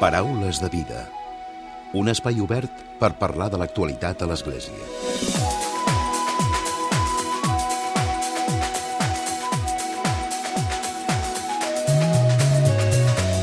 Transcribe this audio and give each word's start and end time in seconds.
Paraules 0.00 0.58
de 0.60 0.68
vida. 0.68 1.04
Un 1.94 2.10
espai 2.10 2.40
obert 2.42 2.80
per 2.98 3.12
parlar 3.14 3.46
de 3.52 3.58
l'actualitat 3.60 4.24
a 4.24 4.26
l'Església. 4.26 4.74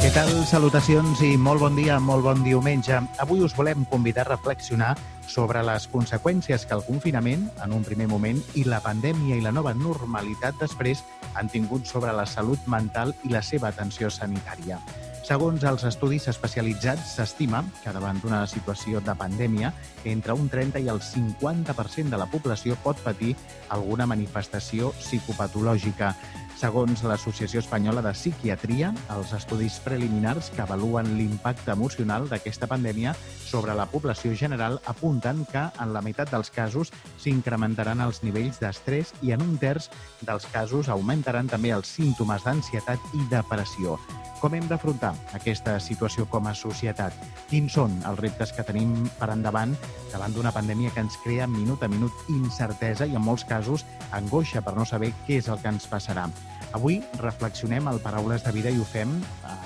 Què 0.02 0.10
tal? 0.12 0.32
Salutacions 0.50 1.22
i 1.24 1.38
molt 1.40 1.64
bon 1.64 1.80
dia, 1.80 2.02
molt 2.04 2.28
bon 2.28 2.44
diumenge. 2.44 3.00
Avui 3.24 3.46
us 3.48 3.56
volem 3.56 3.86
convidar 3.88 4.26
a 4.28 4.34
reflexionar 4.34 4.98
sobre 5.32 5.64
les 5.64 5.88
conseqüències 5.88 6.68
que 6.68 6.76
el 6.76 6.84
confinament, 6.84 7.48
en 7.64 7.72
un 7.72 7.88
primer 7.88 8.10
moment, 8.12 8.44
i 8.60 8.66
la 8.68 8.82
pandèmia 8.84 9.40
i 9.40 9.46
la 9.46 9.56
nova 9.56 9.72
normalitat 9.72 10.60
després 10.60 11.06
han 11.32 11.48
tingut 11.48 11.88
sobre 11.88 12.12
la 12.12 12.28
salut 12.28 12.68
mental 12.68 13.16
i 13.24 13.32
la 13.32 13.40
seva 13.40 13.72
atenció 13.72 14.12
sanitària. 14.12 14.82
Segons 15.22 15.62
els 15.70 15.84
estudis 15.86 16.26
especialitzats, 16.32 17.12
s'estima 17.16 17.60
que 17.84 17.94
davant 17.94 18.18
d'una 18.24 18.40
situació 18.50 19.00
de 19.06 19.14
pandèmia, 19.16 19.70
entre 20.10 20.34
un 20.34 20.48
30 20.50 20.82
i 20.82 20.90
el 20.90 21.02
50% 21.06 22.10
de 22.10 22.18
la 22.18 22.26
població 22.32 22.78
pot 22.82 22.98
patir 23.06 23.36
alguna 23.70 24.08
manifestació 24.10 24.90
psicopatològica. 24.98 26.16
Segons 26.62 27.02
l'Associació 27.10 27.58
Espanyola 27.64 28.04
de 28.06 28.12
Psiquiatria, 28.14 28.92
els 29.16 29.32
estudis 29.34 29.80
preliminars 29.82 30.52
que 30.54 30.62
avaluen 30.62 31.10
l'impacte 31.18 31.74
emocional 31.74 32.28
d'aquesta 32.30 32.70
pandèmia 32.70 33.16
sobre 33.40 33.74
la 33.74 33.88
població 33.90 34.36
general 34.38 34.78
apunten 34.86 35.42
que 35.50 35.66
en 35.82 35.96
la 35.96 36.06
meitat 36.06 36.30
dels 36.30 36.54
casos 36.54 36.94
s'incrementaran 37.18 38.06
els 38.06 38.22
nivells 38.22 38.62
d'estrès 38.62 39.16
i 39.26 39.34
en 39.34 39.42
un 39.42 39.58
terç 39.58 39.90
dels 40.22 40.46
casos 40.54 40.94
augmentaran 40.94 41.50
també 41.50 41.74
els 41.74 41.98
símptomes 41.98 42.46
d'ansietat 42.46 43.10
i 43.18 43.26
depressió. 43.34 43.98
Com 44.42 44.54
hem 44.58 44.70
d'afrontar 44.70 45.12
aquesta 45.38 45.76
situació 45.82 46.28
com 46.30 46.46
a 46.50 46.54
societat? 46.58 47.18
Quins 47.50 47.74
són 47.78 47.98
els 48.10 48.22
reptes 48.22 48.54
que 48.54 48.66
tenim 48.66 48.96
per 49.18 49.30
endavant 49.34 49.76
davant 50.14 50.34
d'una 50.34 50.54
pandèmia 50.54 50.94
que 50.94 51.02
ens 51.06 51.18
crea 51.26 51.50
minut 51.50 51.82
a 51.82 51.90
minut 51.90 52.32
incertesa 52.34 53.10
i, 53.10 53.14
en 53.18 53.26
molts 53.26 53.46
casos, 53.50 53.86
angoixa 54.12 54.62
per 54.66 54.74
no 54.78 54.86
saber 54.86 55.14
què 55.28 55.38
és 55.42 55.50
el 55.50 55.62
que 55.62 55.74
ens 55.74 55.86
passarà? 55.90 56.26
Avui 56.74 57.02
reflexionem 57.20 57.88
al 57.88 58.00
Paraules 58.00 58.46
de 58.46 58.52
Vida 58.56 58.72
i 58.72 58.80
ho 58.80 58.86
fem, 58.88 59.12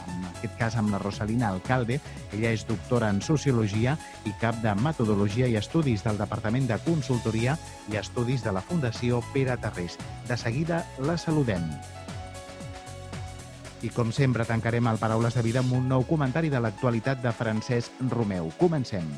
en 0.09 0.23
aquest 0.31 0.55
cas 0.57 0.77
amb 0.79 0.89
la 0.93 0.99
Rosalina 1.01 1.51
Alcalde. 1.53 1.99
Ella 2.33 2.51
és 2.55 2.65
doctora 2.65 3.11
en 3.13 3.21
Sociologia 3.21 3.95
i 4.25 4.33
cap 4.41 4.57
de 4.63 4.73
Metodologia 4.81 5.47
i 5.47 5.57
Estudis 5.59 6.03
del 6.05 6.17
Departament 6.17 6.67
de 6.69 6.79
Consultoria 6.85 7.57
i 7.93 7.99
Estudis 8.01 8.43
de 8.43 8.55
la 8.55 8.63
Fundació 8.65 9.21
Pere 9.33 9.57
Tarrés. 9.61 9.99
De 10.27 10.37
seguida 10.37 10.83
la 10.97 11.17
saludem. 11.21 11.69
I 13.85 13.91
com 13.93 14.09
sempre 14.09 14.47
tancarem 14.49 14.87
el 14.89 14.97
Paraules 14.97 15.37
de 15.37 15.45
Vida 15.45 15.61
amb 15.61 15.77
un 15.77 15.89
nou 15.91 16.07
comentari 16.09 16.49
de 16.49 16.61
l'actualitat 16.63 17.21
de 17.21 17.35
Francesc 17.35 18.01
Romeu. 18.09 18.49
Comencem. 18.57 19.13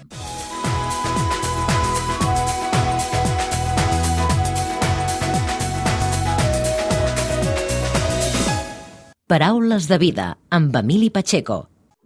Paraules 9.28 9.90
de 9.92 9.98
vida 10.00 10.26
amb 10.56 10.76
Emili 10.80 11.10
Pacheco. 11.12 11.56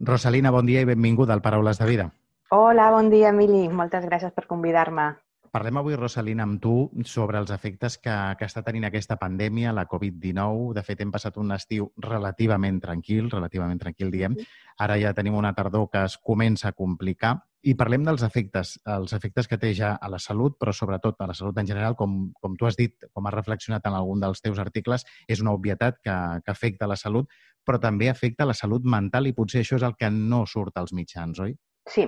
Rosalina, 0.02 0.50
bon 0.50 0.66
dia 0.66 0.82
i 0.82 0.88
benvinguda 0.90 1.36
al 1.36 1.44
Paraules 1.46 1.78
de 1.78 1.86
Vida. 1.86 2.06
Hola, 2.50 2.88
bon 2.90 3.12
dia, 3.14 3.30
Emili. 3.30 3.68
Moltes 3.70 4.08
gràcies 4.10 4.34
per 4.34 4.48
convidar-me. 4.50 5.06
Parlem 5.52 5.82
avui, 5.82 5.98
Rosalina, 6.00 6.46
amb 6.48 6.62
tu 6.64 6.74
sobre 7.04 7.36
els 7.42 7.50
efectes 7.52 7.98
que, 8.00 8.14
que 8.40 8.48
està 8.48 8.62
tenint 8.64 8.86
aquesta 8.88 9.18
pandèmia, 9.20 9.74
la 9.76 9.84
Covid-19. 9.92 10.70
De 10.78 10.84
fet, 10.88 11.02
hem 11.04 11.10
passat 11.12 11.36
un 11.42 11.52
estiu 11.52 11.90
relativament 12.06 12.78
tranquil, 12.80 13.28
relativament 13.34 13.82
tranquil, 13.82 14.14
diem. 14.14 14.38
Ara 14.80 14.96
ja 15.02 15.12
tenim 15.18 15.36
una 15.36 15.52
tardor 15.58 15.90
que 15.92 16.06
es 16.08 16.16
comença 16.24 16.70
a 16.70 16.78
complicar. 16.78 17.34
I 17.68 17.74
parlem 17.76 18.08
dels 18.08 18.24
efectes, 18.24 18.78
els 18.96 19.12
efectes 19.18 19.52
que 19.52 19.60
té 19.60 19.74
ja 19.76 19.92
a 20.00 20.08
la 20.10 20.22
salut, 20.24 20.56
però 20.58 20.72
sobretot 20.72 21.20
a 21.20 21.28
la 21.30 21.36
salut 21.36 21.60
en 21.60 21.68
general, 21.68 21.98
com, 22.00 22.32
com 22.40 22.56
tu 22.56 22.70
has 22.70 22.80
dit, 22.80 22.96
com 23.12 23.28
has 23.28 23.36
reflexionat 23.36 23.92
en 23.92 23.98
algun 24.00 24.24
dels 24.24 24.40
teus 24.40 24.62
articles, 24.64 25.04
és 25.28 25.44
una 25.44 25.52
obvietat 25.58 26.00
que, 26.00 26.16
que 26.46 26.56
afecta 26.56 26.88
la 26.88 26.96
salut, 26.96 27.28
però 27.68 27.76
també 27.78 28.08
afecta 28.10 28.48
la 28.48 28.56
salut 28.56 28.88
mental 28.88 29.28
i 29.28 29.36
potser 29.36 29.66
això 29.66 29.76
és 29.82 29.84
el 29.84 30.00
que 30.00 30.10
no 30.16 30.46
surt 30.48 30.80
als 30.80 30.96
mitjans, 30.96 31.44
oi? 31.44 31.58
Sí. 31.92 32.08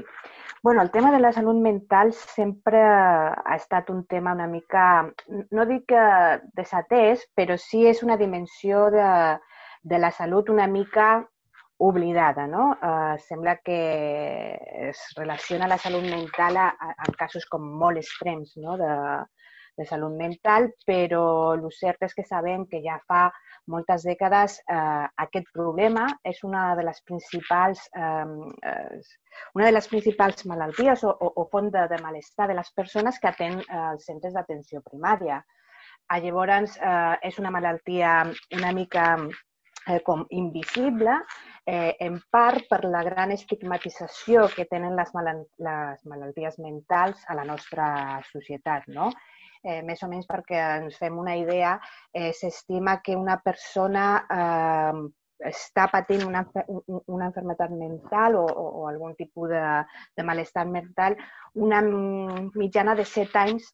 Bueno, 0.61 0.81
el 0.81 0.91
tema 0.91 1.11
de 1.11 1.19
la 1.19 1.33
salut 1.33 1.55
mental 1.55 2.13
sempre 2.13 2.79
ha 2.81 3.55
estat 3.55 3.89
un 3.89 4.05
tema 4.05 4.33
una 4.33 4.47
mica, 4.47 4.85
no 5.51 5.65
dic 5.65 5.87
que 5.91 6.03
desatès, 6.55 7.25
però 7.35 7.57
sí 7.59 7.83
és 7.89 8.03
una 8.03 8.17
dimensió 8.17 8.89
de, 8.93 9.09
de 9.83 9.99
la 9.99 10.11
salut 10.11 10.49
una 10.49 10.67
mica 10.67 11.27
oblidada, 11.83 12.47
no? 12.47 12.69
Uh, 12.79 13.17
sembla 13.27 13.57
que 13.57 13.79
es 14.89 15.01
relaciona 15.17 15.67
la 15.67 15.77
salut 15.77 16.03
mental 16.07 16.57
a, 16.57 16.69
a, 16.79 16.93
a 16.95 17.15
casos 17.17 17.45
com 17.49 17.65
molt 17.81 17.99
extrems 17.99 18.53
no? 18.55 18.77
de, 18.79 18.93
de 19.77 19.85
salut 19.89 20.13
mental, 20.17 20.69
però 20.85 21.23
el 21.55 21.65
cert 21.73 22.03
és 22.07 22.13
que 22.13 22.25
sabem 22.27 22.65
que 22.69 22.81
ja 22.83 22.99
fa 23.09 23.23
moltes 23.73 24.03
dècades 24.05 24.59
eh, 24.67 25.05
aquest 25.25 25.49
problema 25.55 26.05
és 26.23 26.43
una 26.43 26.73
de 26.75 26.85
les 26.87 26.99
principals, 27.07 27.81
eh, 27.95 28.99
una 29.55 29.65
de 29.65 29.71
les 29.71 29.87
principals 29.87 30.45
malalties 30.49 31.03
o, 31.07 31.13
o, 31.13 31.31
o 31.41 31.47
font 31.51 31.71
de, 31.73 31.87
de 31.89 32.01
malestar 32.03 32.49
de 32.51 32.59
les 32.59 32.69
persones 32.75 33.19
que 33.19 33.31
atén 33.31 33.59
eh, 33.63 33.81
els 33.93 34.05
centres 34.09 34.35
d'atenció 34.37 34.83
primària. 34.85 35.41
A 36.11 36.19
llavors, 36.19 36.77
eh, 36.77 37.15
és 37.29 37.39
una 37.39 37.51
malaltia 37.53 38.19
una 38.53 38.73
mica 38.75 39.07
eh, 39.87 39.99
com 40.03 40.25
invisible, 40.29 41.17
eh, 41.65 41.95
en 41.99 42.19
part 42.31 42.67
per 42.69 42.83
la 42.85 43.03
gran 43.03 43.31
estigmatització 43.31 44.47
que 44.55 44.65
tenen 44.69 44.97
les, 44.99 45.13
malalt 45.15 45.47
les 45.63 46.03
malalties 46.09 46.59
mentals 46.59 47.23
a 47.27 47.37
la 47.39 47.45
nostra 47.47 47.87
societat. 48.31 48.87
No? 48.87 49.11
Eh, 49.63 49.81
més 49.81 50.03
o 50.03 50.09
menys 50.11 50.27
perquè 50.29 50.61
ens 50.83 50.97
fem 50.99 51.17
una 51.19 51.35
idea, 51.39 51.77
eh, 52.13 52.31
s'estima 52.35 52.99
que 53.01 53.15
una 53.17 53.39
persona 53.43 54.07
eh, 54.37 55.03
està 55.43 55.87
patint 55.91 56.23
una, 56.27 56.43
una 57.07 57.27
enfermedad 57.27 57.71
mental 57.71 58.37
o, 58.39 58.45
o, 58.45 58.65
o 58.81 58.87
algun 58.87 59.15
tipus 59.15 59.49
de, 59.51 59.63
de 60.15 60.23
malestar 60.23 60.67
mental 60.69 61.17
una 61.53 61.81
mitjana 61.83 62.95
de 62.95 63.03
7 63.05 63.41
anys 63.41 63.67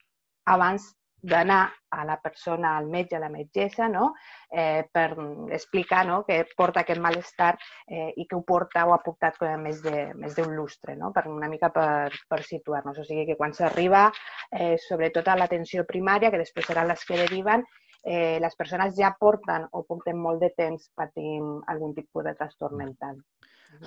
abans 0.46 0.88
d'anar 1.22 1.64
a 1.90 2.06
la 2.06 2.18
persona, 2.22 2.76
al 2.78 2.88
metge, 2.88 3.16
a 3.16 3.20
la 3.20 3.30
metgessa, 3.30 3.88
no? 3.88 4.14
eh, 4.50 4.88
per 4.92 5.16
explicar 5.52 6.06
no? 6.08 6.24
que 6.26 6.46
porta 6.56 6.84
aquest 6.84 7.02
malestar 7.02 7.56
eh, 7.88 8.14
i 8.16 8.26
que 8.28 8.38
ho 8.38 8.44
porta 8.46 8.86
o 8.88 8.94
ha 8.94 9.02
portat 9.04 9.42
més 9.60 9.82
d'un 9.84 10.16
més 10.22 10.38
lustre, 10.48 10.96
no? 10.96 11.12
per 11.12 11.28
una 11.28 11.50
mica 11.50 11.72
per, 11.76 12.14
per 12.30 12.42
situar-nos. 12.44 13.00
O 13.00 13.06
sigui 13.08 13.26
que 13.26 13.38
quan 13.38 13.54
s'arriba, 13.54 14.08
eh, 14.52 14.78
sobretot 14.88 15.28
a 15.28 15.38
l'atenció 15.40 15.86
primària, 15.86 16.32
que 16.32 16.42
després 16.42 16.70
seran 16.70 16.88
les 16.88 17.06
que 17.06 17.20
deriven, 17.20 17.66
eh, 18.04 18.40
les 18.40 18.56
persones 18.56 18.96
ja 18.96 19.16
porten 19.20 19.68
o 19.72 19.84
porten 19.84 20.18
molt 20.18 20.40
de 20.42 20.54
temps 20.56 20.90
patint 20.96 21.60
algun 21.68 21.96
tipus 21.96 22.24
de 22.26 22.36
trastorn 22.36 22.78
mental. 22.78 23.18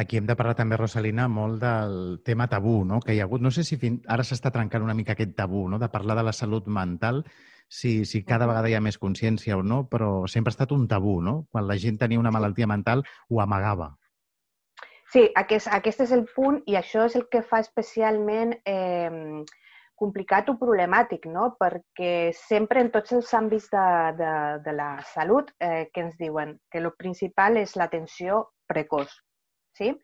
Aquí 0.00 0.16
hem 0.16 0.26
de 0.26 0.36
parlar 0.36 0.54
també, 0.56 0.76
Rosalina, 0.80 1.26
molt 1.28 1.60
del 1.60 1.96
tema 2.24 2.46
tabú 2.48 2.78
no? 2.88 3.00
que 3.00 3.14
hi 3.14 3.20
ha 3.20 3.26
hagut. 3.28 3.42
No 3.44 3.50
sé 3.52 3.64
si 3.64 3.76
fin... 3.76 4.00
ara 4.08 4.24
s'està 4.24 4.52
trencant 4.52 4.84
una 4.84 4.96
mica 4.96 5.12
aquest 5.12 5.34
tabú 5.36 5.66
no? 5.68 5.78
de 5.78 5.90
parlar 5.92 6.16
de 6.16 6.24
la 6.24 6.32
salut 6.32 6.66
mental, 6.66 7.24
si, 7.68 8.04
si 8.04 8.22
cada 8.24 8.46
vegada 8.48 8.68
hi 8.68 8.76
ha 8.76 8.84
més 8.84 8.98
consciència 9.00 9.56
o 9.56 9.62
no, 9.62 9.82
però 9.88 10.26
sempre 10.28 10.52
ha 10.52 10.56
estat 10.56 10.72
un 10.76 10.86
tabú, 10.88 11.20
no? 11.24 11.46
Quan 11.52 11.68
la 11.68 11.76
gent 11.80 11.98
tenia 12.00 12.20
una 12.20 12.32
malaltia 12.34 12.68
mental, 12.68 13.04
ho 13.28 13.40
amagava. 13.40 13.94
Sí, 15.12 15.26
aquest, 15.36 15.68
aquest 15.72 16.04
és 16.06 16.12
el 16.16 16.26
punt 16.36 16.62
i 16.68 16.76
això 16.76 17.06
és 17.08 17.16
el 17.16 17.26
que 17.32 17.42
fa 17.44 17.60
especialment 17.64 18.54
eh, 18.64 19.44
complicat 20.02 20.48
o 20.48 20.56
problemàtic, 20.60 21.26
no? 21.32 21.50
perquè 21.60 22.32
sempre 22.36 22.80
en 22.84 22.88
tots 22.94 23.12
els 23.16 23.32
àmbits 23.38 23.68
de, 23.72 23.88
de, 24.20 24.32
de 24.64 24.74
la 24.76 24.92
salut 25.12 25.52
eh, 25.60 25.90
que 25.92 26.06
ens 26.06 26.16
diuen 26.20 26.56
que 26.72 26.80
el 26.80 26.90
principal 26.98 27.60
és 27.60 27.76
l'atenció 27.76 28.46
precoç. 28.72 29.12
¿Sí? 29.74 30.00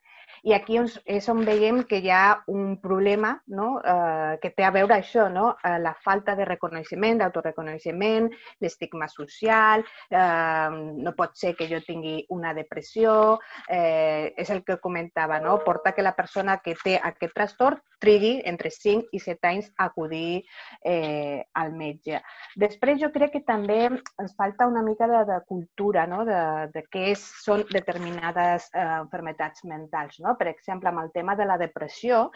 I 0.49 0.55
aquí 0.55 0.79
és 1.05 1.29
on 1.33 1.43
veiem 1.47 1.83
que 1.89 2.01
hi 2.03 2.11
ha 2.15 2.43
un 2.49 2.77
problema 2.83 3.35
no? 3.47 3.79
eh, 3.81 4.39
que 4.43 4.53
té 4.57 4.65
a 4.65 4.73
veure 4.75 4.99
això, 4.99 5.29
no? 5.33 5.51
eh, 5.65 5.79
la 5.83 5.95
falta 6.05 6.35
de 6.39 6.47
reconeixement, 6.49 7.19
d'autoreconeixement, 7.23 8.31
l'estigma 8.63 9.09
social, 9.09 9.85
eh, 10.11 10.79
no 11.05 11.15
pot 11.19 11.37
ser 11.39 11.55
que 11.59 11.69
jo 11.71 11.81
tingui 11.87 12.23
una 12.35 12.55
depressió, 12.55 13.39
eh, 13.69 14.35
és 14.37 14.51
el 14.51 14.65
que 14.65 14.79
comentava, 14.83 15.41
no? 15.41 15.59
porta 15.65 15.93
que 15.93 16.07
la 16.07 16.15
persona 16.17 16.59
que 16.65 16.77
té 16.83 16.99
aquest 16.99 17.35
trastorn 17.35 17.83
trigui 17.99 18.39
entre 18.47 18.71
5 18.71 19.11
i 19.13 19.21
7 19.21 19.49
anys 19.49 19.71
a 19.77 19.89
acudir 19.89 20.45
eh, 20.85 21.43
al 21.55 21.73
metge. 21.75 22.21
Després 22.57 23.01
jo 23.03 23.11
crec 23.15 23.35
que 23.35 23.45
també 23.47 23.81
ens 23.89 24.35
falta 24.39 24.69
una 24.71 24.83
mica 24.87 25.09
de, 25.11 25.25
de 25.29 25.39
cultura, 25.49 26.07
no? 26.07 26.25
de, 26.29 26.41
de 26.75 26.85
què 26.93 27.09
és, 27.13 27.25
són 27.45 27.65
determinades 27.73 28.69
eh, 28.73 28.87
enfermetats 29.01 29.65
mentals. 29.69 30.18
No? 30.25 30.37
Per 30.39 30.49
exemple, 30.51 30.91
amb 30.91 31.05
el 31.05 31.13
tema 31.15 31.37
de 31.37 31.47
la 31.49 31.59
depressió, 31.61 32.29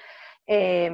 eh, 0.46 0.90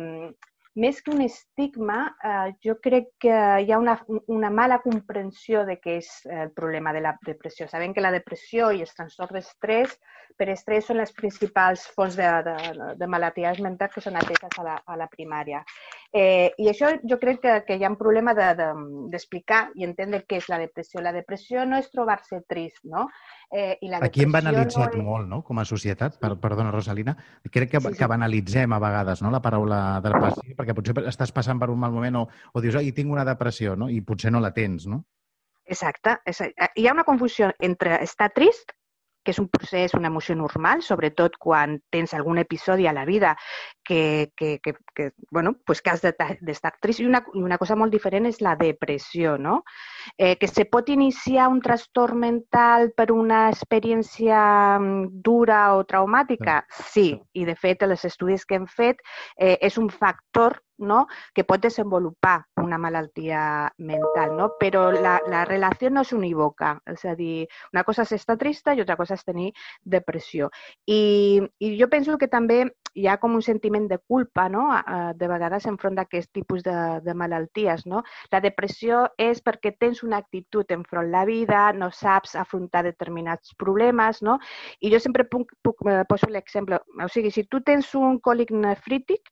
més 0.79 1.01
que 1.03 1.11
un 1.11 1.23
estigma, 1.25 1.99
eh, 2.23 2.53
jo 2.65 2.77
crec 2.83 3.11
que 3.25 3.35
hi 3.65 3.73
ha 3.73 3.79
una, 3.83 3.97
una 4.31 4.51
mala 4.51 4.79
comprensió 4.85 5.65
de 5.67 5.79
què 5.83 5.97
és 5.99 6.11
el 6.31 6.53
problema 6.55 6.93
de 6.95 7.03
la 7.03 7.17
depressió. 7.27 7.67
Sabem 7.69 7.95
que 7.95 8.05
la 8.05 8.15
depressió 8.15 8.71
i 8.71 8.85
els 8.87 8.95
trastorns 8.95 9.35
d'estrès, 9.35 9.97
per 10.39 10.49
estrès 10.53 10.87
són 10.87 11.01
les 11.01 11.11
principals 11.17 11.83
fonts 11.97 12.15
de, 12.19 12.29
de, 12.47 12.93
de 13.01 13.09
malalties 13.11 13.59
mentals 13.65 13.97
que 13.97 14.05
són 14.05 14.21
ateses 14.21 14.61
a 14.61 14.67
la, 14.69 14.77
a 14.87 14.99
la 15.01 15.09
primària. 15.11 15.65
Eh, 16.09 16.55
I 16.57 16.71
això 16.71 16.89
jo 17.05 17.19
crec 17.21 17.43
que, 17.43 17.55
que 17.67 17.77
hi 17.77 17.83
ha 17.85 17.91
un 17.91 17.99
problema 18.01 18.33
d'explicar 18.33 19.59
de, 19.67 19.73
de, 19.75 19.83
i 19.83 19.85
entendre 19.85 20.23
què 20.25 20.39
és 20.41 20.47
la 20.49 20.57
depressió. 20.63 21.03
La 21.05 21.13
depressió 21.13 21.67
no 21.69 21.77
és 21.77 21.91
trobar-se 21.93 22.41
trist, 22.49 22.81
no? 22.89 23.05
Eh, 23.53 23.77
i 23.85 23.91
la 23.93 24.01
Aquí 24.07 24.25
hem 24.25 24.33
banalitzat 24.33 24.97
no 24.97 25.03
és... 25.03 25.05
molt, 25.05 25.29
no?, 25.29 25.43
com 25.45 25.61
a 25.61 25.67
societat, 25.69 26.17
per, 26.23 26.33
perdona, 26.41 26.73
Rosalina. 26.73 27.17
Crec 27.53 27.75
que, 27.75 27.83
sí, 27.85 27.93
sí. 27.93 27.99
que 28.01 28.09
banalitzem 28.09 28.73
a 28.73 28.81
vegades 28.81 29.21
no? 29.25 29.35
la 29.35 29.43
paraula 29.45 29.83
depressió, 30.05 30.57
perquè 30.57 30.77
potser 30.79 30.97
estàs 31.13 31.35
passant 31.37 31.61
per 31.61 31.69
un 31.75 31.81
mal 31.85 31.93
moment 31.93 32.23
o, 32.23 32.27
o 32.55 32.65
dius, 32.65 32.81
ai, 32.81 32.95
tinc 32.97 33.13
una 33.13 33.27
depressió, 33.29 33.77
no? 33.77 33.91
i 33.93 34.01
potser 34.01 34.33
no 34.33 34.41
la 34.41 34.55
tens, 34.57 34.89
no? 34.89 35.05
Exacte. 35.69 36.17
Hi 36.25 36.89
ha 36.89 36.97
una 36.97 37.05
confusió 37.05 37.53
entre 37.61 38.01
estar 38.01 38.31
trist 38.33 38.73
que 39.29 39.35
és 39.37 39.41
un 39.43 39.51
procés, 39.53 39.93
una 39.93 40.09
emoció 40.09 40.33
normal, 40.41 40.81
sobretot 40.81 41.35
quan 41.37 41.75
tens 41.93 42.15
algun 42.17 42.41
episodi 42.41 42.87
a 42.89 42.95
la 42.97 43.05
vida 43.05 43.35
que, 43.85 44.33
que, 44.35 44.59
que, 44.65 44.73
que, 44.97 45.11
bueno, 45.31 45.53
pues 45.67 45.83
que 45.83 45.91
has 45.91 46.01
d'estar 46.01 46.73
trist. 46.81 47.03
I 47.05 47.09
una, 47.11 47.21
una 47.37 47.59
cosa 47.61 47.77
molt 47.77 47.93
diferent 47.93 48.25
és 48.31 48.41
la 48.41 48.55
depressió, 48.57 49.37
no? 49.37 49.59
Eh, 50.17 50.37
que 50.41 50.49
se 50.49 50.65
pot 50.65 50.89
iniciar 50.89 51.51
un 51.53 51.61
trastorn 51.61 52.23
mental 52.25 52.89
per 52.97 53.11
una 53.13 53.43
experiència 53.53 54.41
mm, 54.79 55.21
dura 55.29 55.61
o 55.77 55.85
traumàtica? 55.85 56.63
Sí, 56.95 57.11
i 57.37 57.45
de 57.45 57.57
fet, 57.59 57.85
els 57.85 58.09
estudis 58.09 58.49
que 58.49 58.57
hem 58.57 58.65
fet 58.65 59.05
eh, 59.37 59.59
és 59.61 59.77
un 59.77 59.93
factor 59.93 60.57
no? 60.79 61.07
que 61.35 61.45
pot 61.45 61.61
desenvolupar 61.63 62.43
una 62.63 62.79
malaltia 62.79 63.71
mental, 63.79 64.37
no? 64.37 64.53
però 64.61 64.89
la, 64.93 65.19
la 65.29 65.45
relació 65.45 65.91
no 65.91 66.05
és 66.07 66.13
unívoca, 66.13 66.77
és 66.87 67.05
a 67.05 67.15
dir, 67.19 67.47
una 67.73 67.85
cosa 67.85 68.07
és 68.07 68.17
estar 68.19 68.39
trista 68.39 68.75
i 68.75 68.83
altra 68.85 68.97
cosa 68.97 69.19
és 69.19 69.25
tenir 69.27 69.53
depressió. 69.83 70.51
I, 70.87 71.43
i 71.59 71.75
jo 71.79 71.91
penso 71.91 72.19
que 72.19 72.31
també 72.31 72.65
hi 72.99 73.07
ha 73.07 73.19
com 73.23 73.35
un 73.37 73.43
sentiment 73.43 73.87
de 73.89 73.99
culpa, 73.99 74.49
no? 74.49 74.65
de 75.15 75.29
vegades 75.31 75.67
enfront 75.71 75.97
d'aquest 75.99 76.31
tipus 76.35 76.65
de, 76.67 76.77
de 77.05 77.15
malalties. 77.15 77.85
No? 77.87 78.03
La 78.33 78.41
depressió 78.45 79.05
és 79.21 79.43
perquè 79.45 79.75
tens 79.79 80.03
una 80.07 80.19
actitud 80.23 80.71
enfront 80.75 81.11
la 81.13 81.25
vida, 81.29 81.69
no 81.73 81.91
saps 81.95 82.35
afrontar 82.37 82.85
determinats 82.87 83.55
problemes, 83.59 84.23
no? 84.23 84.39
I 84.81 84.93
jo 84.93 85.01
sempre 85.03 85.27
puc, 85.31 85.53
puc, 85.63 85.85
eh, 85.87 86.03
poso 86.09 86.31
l'exemple, 86.33 86.81
o 87.05 87.09
sigui, 87.13 87.31
si 87.35 87.45
tu 87.47 87.63
tens 87.65 87.95
un 87.99 88.19
còlic 88.25 88.51
nefrític, 88.55 89.31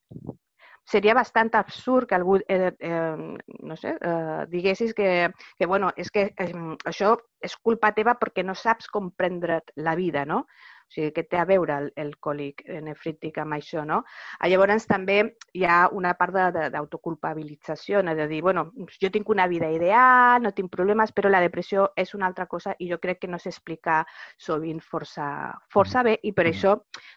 seria 0.86 1.14
bastant 1.14 1.50
absurd 1.58 2.08
que 2.08 2.14
algú, 2.14 2.38
eh, 2.48 2.72
eh, 2.78 3.36
no 3.70 3.76
sé, 3.76 3.96
eh, 4.00 4.46
diguessis 4.48 4.94
que, 4.94 5.32
que, 5.58 5.66
bueno, 5.66 5.90
és 5.96 6.10
que 6.14 6.30
eh, 6.36 6.52
això 6.86 7.16
és 7.42 7.56
culpa 7.58 7.92
teva 7.92 8.14
perquè 8.20 8.44
no 8.46 8.54
saps 8.54 8.88
comprendre't 8.88 9.74
la 9.76 9.96
vida, 9.98 10.24
no? 10.24 10.44
O 10.86 10.94
sigui, 10.94 11.10
què 11.10 11.24
té 11.26 11.38
a 11.40 11.44
veure 11.48 11.76
el, 11.82 11.88
el 11.98 12.12
còlic 12.22 12.62
nefrític 12.84 13.40
amb 13.42 13.56
això, 13.56 13.82
no? 13.84 13.96
Ah, 14.38 14.46
llavors 14.46 14.86
també 14.86 15.16
hi 15.58 15.64
ha 15.66 15.88
una 15.90 16.12
part 16.14 16.36
d'autoculpabilització, 16.70 18.04
no? 18.06 18.14
de 18.14 18.28
dir, 18.30 18.40
bueno, 18.46 18.68
jo 19.02 19.10
tinc 19.10 19.28
una 19.34 19.48
vida 19.50 19.70
ideal, 19.72 20.38
no 20.42 20.54
tinc 20.54 20.70
problemes, 20.70 21.10
però 21.12 21.32
la 21.32 21.42
depressió 21.42 21.88
és 21.98 22.14
una 22.14 22.30
altra 22.30 22.46
cosa 22.46 22.76
i 22.78 22.90
jo 22.92 23.00
crec 23.02 23.24
que 23.24 23.30
no 23.32 23.40
s'explica 23.42 24.04
sovint 24.38 24.78
força, 24.78 25.26
força 25.74 26.04
bé 26.06 26.20
i 26.22 26.32
per 26.32 26.46
això 26.52 26.76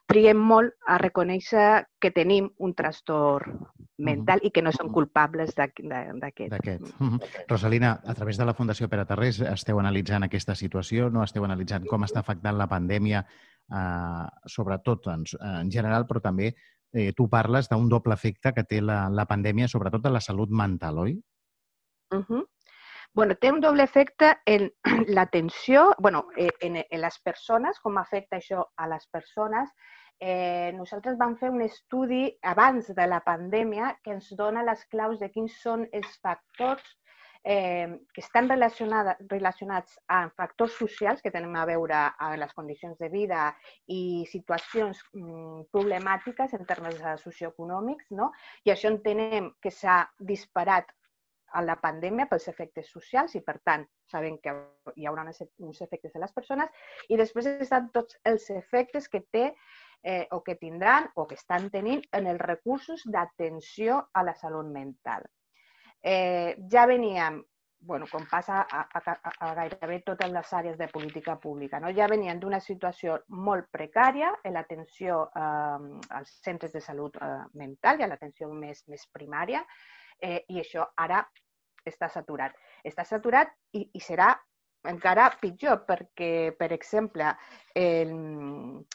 triguem 0.09 0.41
molt 0.41 0.73
a 0.87 0.97
reconèixer 0.97 1.69
que 1.99 2.11
tenim 2.15 2.49
un 2.57 2.73
trastorn 2.75 3.59
mental 3.99 4.39
i 4.47 4.51
que 4.55 4.63
no 4.63 4.71
són 4.71 4.91
culpables 4.95 5.51
d'aquest. 5.55 6.53
D'aquest. 6.53 6.89
Rosalina, 7.49 7.97
a 8.05 8.15
través 8.15 8.39
de 8.39 8.47
la 8.47 8.55
Fundació 8.55 8.87
Pere 8.89 9.05
Tarrés 9.05 9.41
esteu 9.43 9.79
analitzant 9.79 10.23
aquesta 10.23 10.55
situació, 10.55 11.09
no 11.11 11.23
esteu 11.23 11.43
analitzant 11.43 11.87
com 11.89 12.07
està 12.07 12.23
afectant 12.23 12.57
la 12.57 12.69
pandèmia 12.71 13.25
eh, 13.25 14.27
sobretot 14.45 15.09
en, 15.13 15.25
en 15.63 15.71
general, 15.71 16.07
però 16.07 16.23
també 16.23 16.53
eh, 16.53 17.11
tu 17.15 17.27
parles 17.29 17.69
d'un 17.69 17.89
doble 17.89 18.15
efecte 18.15 18.53
que 18.53 18.63
té 18.63 18.81
la, 18.81 19.07
la 19.09 19.27
pandèmia, 19.29 19.67
sobretot 19.67 20.05
a 20.05 20.13
la 20.15 20.23
salut 20.23 20.49
mental, 20.49 21.03
oi? 21.05 21.19
Uh 22.15 22.23
-huh. 22.23 22.45
Bueno, 23.13 23.35
té 23.35 23.51
un 23.51 23.59
doble 23.59 23.83
efecte 23.83 24.37
en 24.45 24.71
l'atenció, 25.07 25.95
bueno, 25.99 26.27
eh, 26.37 26.51
en, 26.61 26.77
en 26.89 27.01
les 27.01 27.19
persones, 27.19 27.79
com 27.79 27.97
afecta 27.97 28.37
això 28.37 28.65
a 28.77 28.87
les 28.87 29.07
persones. 29.07 29.69
Eh, 30.19 30.71
nosaltres 30.75 31.15
vam 31.17 31.37
fer 31.39 31.49
un 31.49 31.61
estudi 31.63 32.25
abans 32.43 32.89
de 32.95 33.05
la 33.07 33.21
pandèmia 33.23 33.93
que 34.03 34.11
ens 34.11 34.33
dona 34.35 34.65
les 34.67 34.81
claus 34.91 35.19
de 35.19 35.29
quins 35.31 35.55
són 35.63 35.85
els 35.95 36.17
factors 36.19 36.83
eh, 37.43 37.87
que 38.13 38.19
estan 38.21 38.49
relacionats 38.49 39.95
amb 40.11 40.35
factors 40.35 40.75
socials 40.75 41.23
que 41.23 41.31
tenen 41.31 41.55
a 41.55 41.65
veure 41.69 42.01
amb 42.19 42.35
les 42.41 42.53
condicions 42.53 42.99
de 42.99 43.09
vida 43.15 43.47
i 43.87 44.27
situacions 44.31 44.99
mm, 45.13 45.69
problemàtiques 45.71 46.53
en 46.59 46.67
termes 46.67 46.99
socioeconòmics, 47.23 48.11
no? 48.11 48.33
i 48.67 48.75
això 48.75 48.91
entenem 48.91 49.53
que 49.63 49.71
s'ha 49.71 50.01
disparat 50.19 50.91
a 51.51 51.63
la 51.65 51.79
pandèmia 51.81 52.27
pels 52.29 52.47
efectes 52.51 52.91
socials 52.93 53.33
i, 53.35 53.41
per 53.41 53.57
tant, 53.65 53.87
sabem 54.11 54.35
que 54.43 54.53
hi 54.95 55.07
haurà 55.09 55.23
uns 55.25 55.81
efectes 55.81 56.13
de 56.13 56.21
les 56.21 56.33
persones 56.35 56.69
i 57.09 57.17
després 57.17 57.47
estan 57.55 57.89
tots 57.95 58.19
els 58.29 58.49
efectes 58.53 59.07
que 59.09 59.23
té 59.31 59.53
eh, 60.03 60.27
o 60.31 60.43
que 60.43 60.55
tindran 60.55 61.09
o 61.15 61.27
que 61.27 61.35
estan 61.35 61.69
tenint 61.69 62.05
en 62.11 62.27
els 62.27 62.41
recursos 62.41 63.03
d'atenció 63.05 64.05
a 64.13 64.23
la 64.23 64.35
salut 64.35 64.67
mental 64.71 65.27
eh, 66.01 66.57
ja 66.69 66.85
veníem, 66.85 67.43
bueno, 67.81 68.05
com 68.11 68.25
passa 68.27 68.61
a, 68.61 68.87
a, 68.93 69.19
a 69.39 69.53
gairebé 69.55 70.01
totes 70.03 70.31
les 70.31 70.53
àrees 70.53 70.77
de 70.77 70.87
política 70.91 71.37
pública, 71.39 71.79
no? 71.79 71.91
ja 71.95 72.07
venien 72.11 72.39
d'una 72.39 72.59
situació 72.59 73.19
molt 73.27 73.69
precària 73.71 74.33
en 74.43 74.55
l'atenció 74.55 75.21
eh, 75.35 75.99
als 76.19 76.33
centres 76.43 76.73
de 76.73 76.81
salut 76.81 77.15
eh, 77.21 77.29
mental 77.53 77.99
i 77.99 78.03
a 78.03 78.11
l'atenció 78.11 78.51
més, 78.51 78.83
més 78.87 79.07
primària, 79.11 79.63
eh, 80.19 80.43
i 80.49 80.59
això 80.59 80.89
ara 80.97 81.23
està 81.87 82.09
saturat. 82.11 82.55
Està 82.83 83.05
saturat 83.07 83.51
i, 83.71 83.87
i 83.95 83.99
serà 84.03 84.33
encara 84.87 85.29
pitjor, 85.41 85.83
perquè, 85.87 86.51
per 86.57 86.71
exemple, 86.75 87.33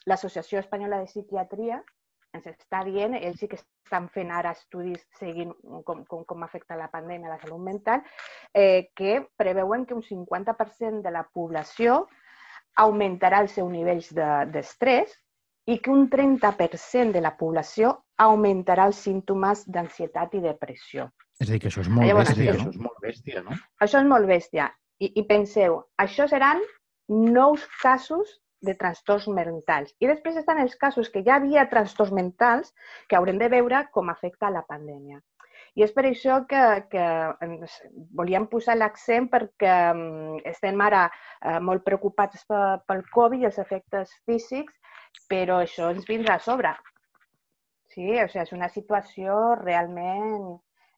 l'Associació 0.09 0.61
Espanyola 0.61 1.03
de 1.03 1.11
Psiquiatria 1.11 1.83
ens 2.35 2.47
està 2.51 2.83
dient, 2.87 3.15
ells 3.15 3.39
sí 3.39 3.49
que 3.51 3.59
estan 3.61 4.09
fent 4.11 4.33
ara 4.35 4.55
estudis 4.57 5.05
seguint 5.21 5.53
com, 5.87 6.03
com, 6.09 6.25
com 6.27 6.43
afecta 6.43 6.79
la 6.79 6.91
pandèmia 6.91 7.31
a 7.31 7.37
la 7.37 7.43
salut 7.43 7.63
mental, 7.63 8.03
eh, 8.53 8.91
que 8.97 9.21
preveuen 9.39 9.87
que 9.87 9.95
un 9.95 10.03
50% 10.03 11.03
de 11.05 11.13
la 11.15 11.23
població 11.31 12.09
augmentarà 12.83 13.39
el 13.45 13.51
seu 13.53 13.69
nivell 13.71 14.03
d'estrès 14.51 15.13
de, 15.13 15.21
i 15.75 15.79
que 15.81 15.93
un 15.93 16.09
30% 16.11 17.15
de 17.15 17.23
la 17.23 17.37
població 17.39 17.95
augmentarà 18.21 18.89
els 18.91 18.99
símptomes 19.07 19.65
d'ansietat 19.71 20.35
i 20.35 20.43
depressió. 20.43 21.09
És 21.41 21.49
a 21.49 21.53
dir, 21.53 21.61
que 21.63 21.71
això 21.71 21.83
és 21.83 21.91
molt 21.91 22.07
Llavors, 22.07 22.35
bèstia? 22.35 22.53
Això 22.55 22.71
és 22.71 22.81
molt 22.83 22.99
bèstia, 23.03 23.45
no? 23.47 23.57
Això 23.83 24.03
és 24.03 24.11
molt 24.11 24.29
bèstia. 24.31 24.69
I, 25.03 25.11
I 25.21 25.25
penseu, 25.29 25.81
això 25.99 26.27
seran 26.31 26.63
nous 27.09 27.65
casos 27.83 28.39
de 28.65 28.75
trastorns 28.81 29.27
mentals. 29.29 29.93
I 30.01 30.09
després 30.09 30.39
estan 30.41 30.61
els 30.63 30.75
casos 30.81 31.11
que 31.13 31.23
ja 31.27 31.37
havia 31.37 31.67
trastorns 31.71 32.15
mentals 32.17 32.73
que 33.09 33.19
haurem 33.19 33.39
de 33.43 33.51
veure 33.53 33.85
com 33.93 34.11
afecta 34.11 34.53
la 34.53 34.65
pandèmia. 34.69 35.21
I 35.75 35.83
és 35.85 35.93
per 35.95 36.05
això 36.07 36.39
que, 36.51 36.63
que 36.91 37.05
volíem 38.15 38.47
posar 38.51 38.77
l'accent 38.79 39.27
perquè 39.31 39.75
um, 39.95 40.37
estem 40.47 40.81
ara 40.87 41.09
uh, 41.11 41.59
molt 41.69 41.83
preocupats 41.87 42.47
pel 42.49 43.03
Covid 43.15 43.43
i 43.43 43.49
els 43.51 43.59
efectes 43.63 44.13
físics, 44.25 44.75
però 45.31 45.61
això 45.63 45.91
ens 45.95 46.07
vindrà 46.09 46.39
a 46.39 46.45
sobre. 46.47 46.75
Sí, 47.91 48.07
o 48.07 48.27
sigui, 48.31 48.43
és 48.43 48.55
una 48.55 48.69
situació 48.71 49.35
realment 49.61 50.55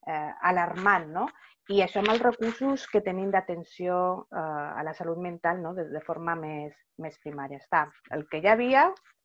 eh, 0.09 0.31
alarmant, 0.51 1.11
no? 1.13 1.27
I 1.75 1.81
això 1.83 1.99
amb 1.99 2.13
els 2.13 2.23
recursos 2.23 2.85
que 2.93 3.03
tenim 3.03 3.33
d'atenció 3.35 3.97
eh, 4.31 4.39
a 4.39 4.85
la 4.87 4.95
salut 4.95 5.19
mental 5.19 5.63
no? 5.63 5.73
de, 5.75 5.89
de 5.91 6.03
forma 6.07 6.37
més, 6.39 6.77
més 7.03 7.17
primària. 7.25 7.59
Està 7.59 7.87
el 8.15 8.23
que 8.31 8.41
ja 8.45 8.55
havia, 8.55 8.85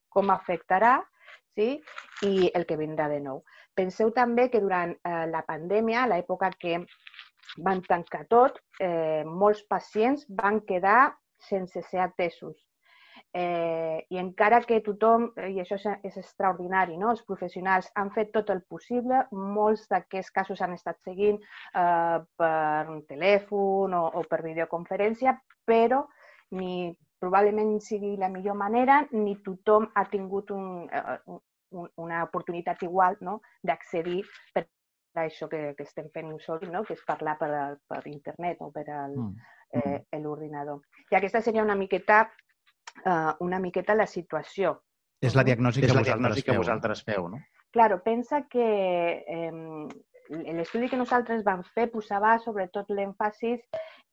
com 0.10 0.34
afectarà 0.34 0.96
sí? 1.58 1.76
i 2.26 2.50
el 2.58 2.66
que 2.66 2.80
vindrà 2.82 3.08
de 3.12 3.20
nou. 3.22 3.44
Penseu 3.78 4.10
també 4.16 4.50
que 4.50 4.64
durant 4.64 4.96
eh, 4.96 5.26
la 5.30 5.44
pandèmia, 5.46 6.08
l'època 6.10 6.50
que 6.58 6.80
van 7.62 7.86
tancar 7.86 8.26
tot, 8.32 8.58
eh, 8.82 9.22
molts 9.28 9.62
pacients 9.70 10.26
van 10.42 10.64
quedar 10.66 11.14
sense 11.52 11.86
ser 11.90 12.02
atesos 12.08 12.58
Eh, 13.34 14.06
I 14.12 14.18
encara 14.20 14.60
que 14.68 14.82
tothom, 14.84 15.30
i 15.40 15.62
això 15.64 15.78
és, 15.80 15.86
és 16.10 16.18
extraordinari, 16.20 16.98
no? 17.00 17.14
els 17.14 17.22
professionals 17.24 17.88
han 17.96 18.10
fet 18.12 18.34
tot 18.36 18.50
el 18.52 18.60
possible, 18.68 19.22
molts 19.32 19.86
d'aquests 19.92 20.34
casos 20.36 20.62
han 20.62 20.74
estat 20.76 21.00
seguint 21.06 21.38
eh, 21.40 22.18
per 22.42 22.98
telèfon 23.08 23.96
o, 23.96 24.04
o 24.20 24.26
per 24.28 24.42
videoconferència, 24.44 25.38
però 25.64 26.04
ni 26.60 26.92
probablement 27.22 27.78
sigui 27.80 28.18
la 28.20 28.28
millor 28.34 28.58
manera, 28.60 29.00
ni 29.14 29.38
tothom 29.46 29.88
ha 29.96 30.04
tingut 30.12 30.52
un, 30.52 30.90
un, 31.72 31.88
una 32.04 32.24
oportunitat 32.26 32.84
igual 32.84 33.16
no? 33.22 33.40
d'accedir 33.64 34.24
per 34.52 34.66
això 35.22 35.48
que, 35.52 35.74
que 35.78 35.88
estem 35.88 36.10
fent 36.14 36.32
sol, 36.44 36.64
no? 36.72 36.84
que 36.88 36.96
és 36.98 37.04
parlar 37.08 37.38
per, 37.40 37.52
per 37.88 38.02
internet 38.12 38.62
o 38.64 38.72
per 38.76 38.88
el, 38.88 39.18
mm. 39.18 39.52
eh, 39.80 40.20
l'ordinador. 40.24 40.82
I 41.12 41.20
aquesta 41.20 41.44
seria 41.46 41.64
una 41.64 41.78
miqueta, 41.80 42.26
eh, 43.06 43.34
una 43.40 43.60
miqueta 43.60 43.96
la 43.96 44.08
situació. 44.08 44.78
És 45.22 45.36
la 45.38 45.46
diagnosi, 45.46 45.82
que, 45.82 45.90
és 45.92 45.96
la 45.96 46.06
diagnosi 46.06 46.44
que 46.46 46.58
vosaltres 46.58 47.04
feu, 47.06 47.28
no? 47.30 47.42
Claro, 47.72 48.02
pensa 48.04 48.42
que 48.52 48.66
eh, 49.28 49.52
l'estudi 50.58 50.90
que 50.90 51.00
nosaltres 51.00 51.44
vam 51.46 51.62
fer 51.76 51.88
posava 51.94 52.38
sobretot 52.44 52.90
l'èmfasis 52.90 53.62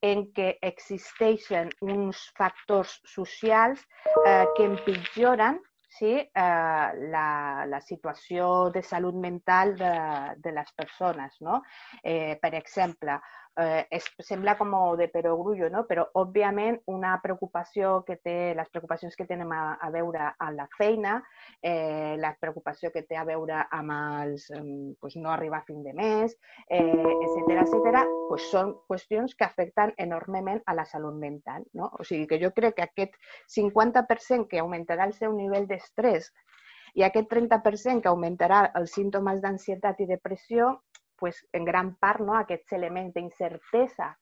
en 0.03 0.29
que 0.35 0.53
existeixen 0.63 1.73
uns 1.83 2.29
factors 2.39 3.01
socials 3.09 3.83
eh, 4.27 4.47
que 4.55 4.69
empitjoren 4.69 5.59
sí, 5.89 6.13
eh, 6.21 6.89
la, 7.11 7.67
la 7.67 7.81
situació 7.81 8.71
de 8.71 8.83
salut 8.83 9.17
mental 9.19 9.75
de, 9.79 9.93
de 10.45 10.53
les 10.53 10.71
persones. 10.77 11.35
No? 11.41 11.63
Eh, 12.03 12.39
per 12.41 12.55
exemple, 12.55 13.19
eh, 13.59 13.87
es, 13.91 14.05
sembla 14.19 14.57
com 14.57 14.75
de 14.97 15.09
perogrullo, 15.09 15.69
no? 15.71 15.85
però 15.89 16.05
òbviament 16.21 16.79
una 16.87 17.17
preocupació 17.23 18.05
que 18.07 18.17
té, 18.17 18.55
les 18.55 18.69
preocupacions 18.71 19.17
que 19.17 19.27
tenen 19.27 19.51
a, 19.53 19.79
a 19.81 19.91
veure 19.91 20.33
amb 20.39 20.57
la 20.57 20.69
feina, 20.77 21.17
eh, 21.63 22.15
la 22.19 22.35
preocupació 22.41 22.93
que 22.95 23.03
té 23.03 23.17
a 23.17 23.25
veure 23.25 23.65
amb 23.71 23.95
els, 23.97 24.49
eh, 24.55 24.63
pues 25.01 25.17
no 25.17 25.33
arribar 25.33 25.63
a 25.63 25.67
fin 25.67 25.83
de 25.83 25.95
mes, 25.97 26.37
eh, 26.69 26.83
etc 26.83 27.63
etc, 27.65 28.05
pues 28.29 28.51
són 28.53 28.75
qüestions 28.89 29.35
que 29.35 29.49
afecten 29.49 29.95
enormement 29.97 30.63
a 30.67 30.75
la 30.75 30.85
salut 30.87 31.17
mental. 31.19 31.65
No? 31.73 31.91
O 31.99 32.05
sigui 32.05 32.29
que 32.29 32.41
jo 32.43 32.53
crec 32.55 32.79
que 32.79 32.87
aquest 32.87 33.17
50% 33.57 34.47
que 34.49 34.63
augmentarà 34.63 35.09
el 35.09 35.17
seu 35.17 35.35
nivell 35.35 35.67
d'estrès 35.67 36.31
i 36.99 37.05
aquest 37.07 37.29
30% 37.31 38.03
que 38.03 38.11
augmentarà 38.11 38.63
els 38.79 38.95
símptomes 38.97 39.43
d'ansietat 39.43 40.01
i 40.03 40.09
depressió 40.09 40.71
pues, 41.19 41.45
en 41.53 41.65
gran 41.69 41.95
part 42.01 42.25
no, 42.25 42.37
aquests 42.39 42.77
elements 42.79 43.15
d'incertesa 43.15 44.15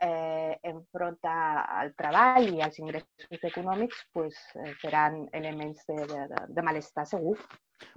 eh, 0.00 0.58
enfront 0.70 1.18
al 1.28 1.92
treball 1.98 2.48
i 2.54 2.62
als 2.62 2.78
ingressos 2.78 3.48
econòmics 3.50 4.04
pues, 4.14 4.38
eh, 4.54 4.74
seran 4.80 5.24
elements 5.32 5.84
de, 5.88 5.98
de, 6.06 6.44
de 6.48 6.62
malestar 6.62 7.06
segur. 7.06 7.36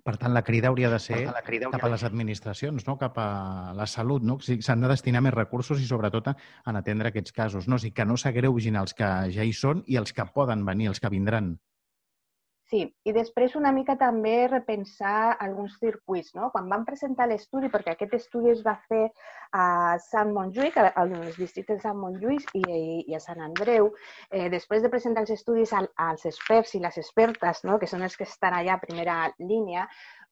Per 0.06 0.14
tant, 0.18 0.34
la 0.34 0.44
crida 0.46 0.70
hauria 0.70 0.90
de 0.94 1.00
ser 1.02 1.24
la 1.26 1.42
crida 1.46 1.70
cap 1.74 1.86
a 1.88 1.90
les 1.90 2.04
administracions, 2.06 2.86
no? 2.86 2.98
cap 3.02 3.18
a 3.18 3.74
la 3.78 3.88
salut. 3.90 4.26
No? 4.26 4.38
S'han 4.42 4.84
de 4.84 4.92
destinar 4.92 5.24
més 5.26 5.34
recursos 5.34 5.82
i, 5.82 5.88
sobretot, 5.90 6.30
en 6.30 6.78
atendre 6.78 7.10
aquests 7.10 7.34
casos. 7.34 7.68
No? 7.68 7.80
O 7.80 7.82
sigui, 7.82 7.96
que 7.98 8.06
no 8.06 8.18
s'agreugin 8.18 8.78
els 8.82 8.94
que 8.98 9.10
ja 9.34 9.46
hi 9.46 9.54
són 9.58 9.82
i 9.88 9.98
els 10.02 10.14
que 10.14 10.26
poden 10.36 10.66
venir, 10.68 10.92
els 10.94 11.02
que 11.02 11.10
vindran. 11.14 11.56
Sí, 12.72 12.86
i 13.04 13.12
després 13.12 13.58
una 13.60 13.74
mica 13.76 13.98
també 14.00 14.46
repensar 14.48 15.34
alguns 15.46 15.74
circuits. 15.82 16.30
No? 16.38 16.48
Quan 16.54 16.70
vam 16.72 16.86
presentar 16.88 17.26
l'estudi, 17.28 17.68
perquè 17.74 17.98
aquest 17.98 18.16
estudi 18.16 18.54
es 18.54 18.62
va 18.64 18.78
fer 18.88 19.02
a 19.60 19.66
Sant 20.06 20.32
Montjuïc, 20.38 20.78
als 20.80 21.36
districtes 21.42 21.82
de 21.82 21.84
Sant 21.84 22.00
Montjuïc 22.00 22.56
i, 22.62 22.64
i 23.12 23.18
a 23.18 23.20
Sant 23.20 23.44
Andreu, 23.44 23.92
eh, 24.30 24.48
després 24.56 24.86
de 24.86 24.94
presentar 24.96 25.26
els 25.26 25.36
estudis 25.36 25.76
als 25.76 26.26
experts 26.32 26.72
i 26.80 26.84
les 26.88 27.02
expertes, 27.04 27.66
no? 27.68 27.76
que 27.76 27.92
són 27.92 28.08
els 28.08 28.16
que 28.16 28.30
estan 28.30 28.56
allà 28.56 28.80
a 28.80 28.86
primera 28.88 29.20
línia, 29.44 29.90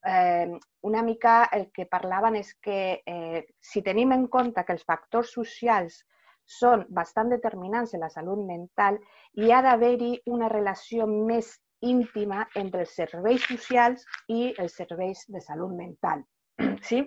eh, 0.08 0.48
una 0.88 1.04
mica 1.04 1.42
el 1.52 1.68
que 1.76 1.92
parlaven 1.92 2.40
és 2.40 2.56
que 2.64 2.82
eh, 3.04 3.48
si 3.60 3.84
tenim 3.84 4.16
en 4.16 4.30
compte 4.32 4.64
que 4.64 4.80
els 4.80 4.88
factors 4.88 5.36
socials 5.36 6.06
són 6.50 6.88
bastant 6.90 7.36
determinants 7.36 7.92
en 7.94 8.08
la 8.08 8.16
salut 8.16 8.48
mental, 8.48 8.96
hi 9.36 9.52
ha 9.52 9.60
d'haver-hi 9.62 10.22
una 10.32 10.48
relació 10.48 11.06
més 11.10 11.58
íntima 11.82 12.48
entre 12.56 12.86
els 12.86 12.96
serveis 12.96 13.46
socials 13.48 14.06
i 14.28 14.54
els 14.58 14.76
serveis 14.82 15.26
de 15.28 15.42
salut 15.42 15.76
mental. 15.76 16.26
Sí? 16.90 17.04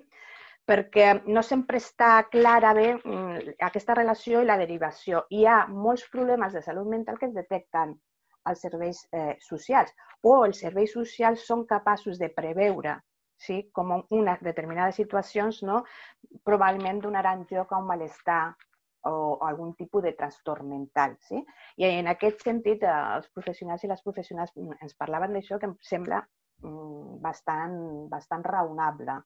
Perquè 0.68 1.06
no 1.26 1.42
sempre 1.42 1.80
està 1.82 2.28
clara 2.30 2.70
bé 2.78 2.92
mm, 2.94 3.56
aquesta 3.66 3.96
relació 3.98 4.42
i 4.42 4.46
la 4.46 4.56
derivació. 4.60 5.24
Hi 5.34 5.42
ha 5.46 5.64
molts 5.66 6.04
problemes 6.12 6.54
de 6.54 6.62
salut 6.62 6.86
mental 6.86 7.18
que 7.18 7.26
es 7.26 7.34
detecten 7.34 7.96
als 8.44 8.62
serveis 8.62 9.00
eh, 9.12 9.36
socials 9.40 9.92
o 10.22 10.34
els 10.46 10.60
serveis 10.64 10.92
socials 10.94 11.46
són 11.46 11.64
capaços 11.66 12.18
de 12.18 12.30
preveure 12.34 12.96
sí? 13.36 13.58
com 13.74 13.94
una 14.10 14.36
determinades 14.40 14.98
situacions 15.00 15.62
no? 15.66 15.82
probablement 16.46 17.00
donaran 17.02 17.46
lloc 17.50 17.72
a 17.72 17.80
un 17.82 17.88
malestar 17.90 18.42
o, 19.08 19.38
algun 19.46 19.74
tipus 19.78 20.02
de 20.02 20.12
trastorn 20.18 20.68
mental. 20.68 21.16
Sí? 21.28 21.42
I 21.80 21.88
en 21.90 22.10
aquest 22.12 22.44
sentit, 22.46 22.84
els 22.88 23.28
professionals 23.34 23.84
i 23.84 23.90
les 23.90 24.04
professionals 24.04 24.54
ens 24.56 24.94
parlaven 24.98 25.34
d'això 25.36 25.58
que 25.58 25.70
em 25.70 25.76
sembla 25.82 26.22
mm, 26.62 27.18
bastant, 27.24 27.78
bastant 28.12 28.46
raonable. 28.46 29.18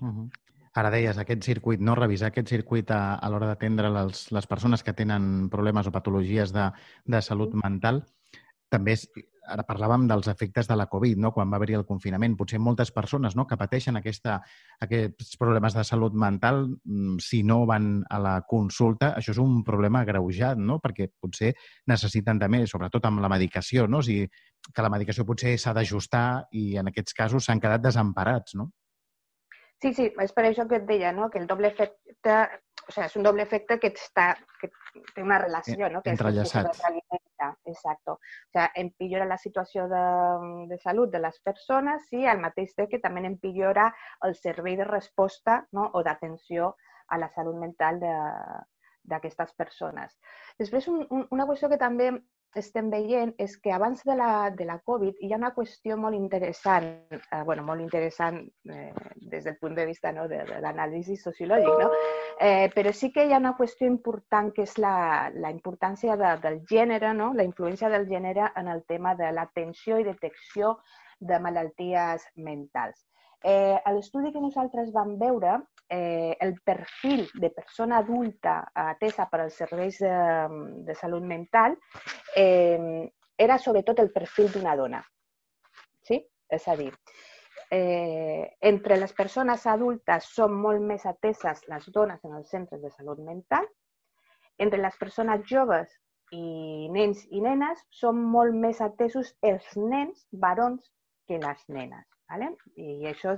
Uh 0.00 0.08
-huh. 0.08 0.28
Ara 0.74 0.90
deies, 0.90 1.18
aquest 1.18 1.44
circuit, 1.46 1.80
no? 1.80 1.94
revisar 1.94 2.28
aquest 2.28 2.48
circuit 2.48 2.90
a, 2.90 3.14
a 3.14 3.28
l'hora 3.30 3.46
d'atendre 3.46 3.90
les, 3.90 4.32
les 4.32 4.46
persones 4.46 4.82
que 4.82 4.92
tenen 4.92 5.48
problemes 5.48 5.86
o 5.86 5.92
patologies 5.92 6.52
de, 6.52 6.72
de 7.04 7.20
salut 7.22 7.54
mental, 7.54 8.02
també 8.74 8.96
és, 8.98 9.06
ara 9.46 9.64
parlàvem 9.66 10.06
dels 10.08 10.28
efectes 10.32 10.68
de 10.68 10.76
la 10.76 10.86
Covid, 10.90 11.18
no? 11.20 11.30
quan 11.32 11.50
va 11.52 11.58
haver-hi 11.58 11.76
el 11.78 11.86
confinament. 11.88 12.36
Potser 12.38 12.60
moltes 12.62 12.90
persones 12.94 13.36
no? 13.36 13.46
que 13.48 13.58
pateixen 13.60 13.98
aquesta, 14.00 14.38
aquests 14.84 15.36
problemes 15.40 15.76
de 15.76 15.84
salut 15.84 16.16
mental, 16.18 16.64
mm, 16.84 17.18
si 17.22 17.42
no 17.46 17.62
van 17.68 17.98
a 18.10 18.20
la 18.22 18.34
consulta, 18.48 19.12
això 19.18 19.34
és 19.34 19.42
un 19.42 19.62
problema 19.66 20.04
agreujat, 20.04 20.60
no? 20.60 20.80
perquè 20.84 21.10
potser 21.20 21.52
necessiten 21.90 22.40
també, 22.40 22.64
sobretot 22.70 23.04
amb 23.10 23.24
la 23.24 23.32
medicació, 23.32 23.86
no? 23.88 24.00
o 24.00 24.06
sigui, 24.06 24.28
que 24.64 24.86
la 24.86 24.92
medicació 24.92 25.26
potser 25.28 25.58
s'ha 25.60 25.74
d'ajustar 25.76 26.48
i 26.56 26.78
en 26.80 26.88
aquests 26.88 27.16
casos 27.16 27.44
s'han 27.44 27.60
quedat 27.60 27.84
desemparats, 27.84 28.56
no? 28.56 28.70
Sí, 29.82 29.90
sí, 29.92 30.06
és 30.22 30.32
per 30.32 30.46
això 30.48 30.64
que 30.68 30.78
et 30.80 30.86
deia, 30.88 31.10
no? 31.12 31.28
que 31.28 31.36
el 31.42 31.46
doble 31.50 31.68
efecte, 31.68 32.38
o 32.86 32.92
sigui, 32.94 33.04
és 33.04 33.16
un 33.20 33.26
doble 33.26 33.44
efecte 33.44 33.76
que, 33.82 33.92
està, 33.92 34.30
que 34.60 34.70
té 35.12 35.20
una 35.20 35.36
relació, 35.42 35.90
no? 35.92 36.00
que 36.00 36.14
Entrellaçat. 36.14 36.72
Exacto. 37.64 38.18
O 38.18 38.52
sea, 38.52 38.70
empillora 38.74 39.28
la 39.30 39.38
situació 39.38 39.86
de, 39.90 40.04
de 40.70 40.78
salut 40.82 41.12
de 41.12 41.22
les 41.24 41.40
persones 41.48 42.10
i 42.12 42.24
al 42.26 42.42
mateix 42.44 42.74
temps 42.74 42.90
que 42.90 43.02
també 43.04 43.24
empillora 43.28 43.90
el 44.28 44.36
servei 44.40 44.76
de 44.80 44.88
resposta 44.90 45.62
no? 45.72 45.90
o 45.92 46.02
d'atenció 46.02 46.74
a 47.08 47.18
la 47.18 47.30
salut 47.34 47.56
mental 47.60 48.00
d'aquestes 49.04 49.52
persones. 49.58 50.16
Després, 50.58 50.88
un, 50.88 51.04
un, 51.10 51.26
una 51.34 51.46
qüestió 51.48 51.68
que 51.72 51.80
també 51.80 52.12
estem 52.58 52.90
veient 52.90 53.32
és 53.42 53.56
que 53.58 53.72
abans 53.74 54.02
de 54.06 54.14
la, 54.16 54.50
de 54.54 54.64
la 54.66 54.78
Covid 54.86 55.18
hi 55.20 55.32
ha 55.32 55.38
una 55.40 55.52
qüestió 55.56 55.96
molt 55.98 56.16
interessant, 56.16 56.86
eh, 57.10 57.42
bueno, 57.46 57.64
molt 57.66 57.82
interessant 57.82 58.40
eh, 58.70 58.92
des 59.16 59.44
del 59.44 59.56
punt 59.58 59.74
de 59.74 59.86
vista 59.86 60.12
no, 60.14 60.28
de, 60.30 60.40
de 60.48 60.60
l'anàlisi 60.62 61.16
sociològic, 61.20 61.72
no? 61.82 61.90
eh, 62.38 62.70
però 62.74 62.92
sí 62.94 63.10
que 63.12 63.26
hi 63.26 63.34
ha 63.34 63.42
una 63.42 63.56
qüestió 63.58 63.88
important 63.90 64.52
que 64.54 64.68
és 64.68 64.76
la, 64.78 65.30
la 65.34 65.50
importància 65.54 66.16
de, 66.20 66.34
del 66.44 66.60
gènere, 66.70 67.14
no? 67.14 67.32
la 67.34 67.46
influència 67.46 67.90
del 67.90 68.06
gènere 68.10 68.52
en 68.60 68.70
el 68.70 68.84
tema 68.86 69.16
de 69.18 69.32
l'atenció 69.34 69.98
i 69.98 70.06
detecció 70.06 70.78
de 71.18 71.40
malalties 71.40 72.28
mentals. 72.36 73.02
Eh, 73.44 73.76
l'estudi 73.92 74.32
que 74.32 74.40
nosaltres 74.40 74.92
vam 74.92 75.18
veure, 75.20 75.58
eh, 75.88 76.36
el 76.40 76.60
perfil 76.60 77.28
de 77.34 77.50
persona 77.50 77.98
adulta 77.98 78.70
atesa 78.74 79.28
per 79.30 79.40
als 79.44 79.58
serveis 79.60 79.98
de, 80.00 80.14
de 80.86 80.94
salut 80.94 81.22
mental 81.22 81.76
eh, 82.36 83.10
era 83.36 83.58
sobretot 83.58 84.00
el 84.00 84.12
perfil 84.12 84.50
d'una 84.52 84.76
dona. 84.76 85.02
Sí? 86.02 86.20
És 86.48 86.68
a 86.68 86.76
dir, 86.76 86.90
eh, 87.70 88.56
entre 88.60 88.98
les 89.00 89.12
persones 89.12 89.66
adultes 89.66 90.28
són 90.36 90.54
molt 90.54 90.82
més 90.82 91.06
ateses 91.06 91.64
les 91.68 91.90
dones 91.92 92.22
en 92.24 92.36
els 92.38 92.50
centres 92.50 92.82
de 92.82 92.90
salut 92.90 93.20
mental, 93.24 93.66
entre 94.58 94.78
les 94.78 94.96
persones 95.00 95.42
joves 95.50 95.90
i 96.32 96.88
nens 96.94 97.24
i 97.30 97.40
nenes 97.42 97.82
són 97.90 98.20
molt 98.34 98.54
més 98.54 98.80
atesos 98.80 99.34
els 99.42 99.66
nens 99.76 100.26
varons 100.30 100.92
que 101.26 101.38
les 101.42 101.64
nenes. 101.68 102.13
¿Vale? 102.28 102.56
I 102.76 103.06
això 103.06 103.34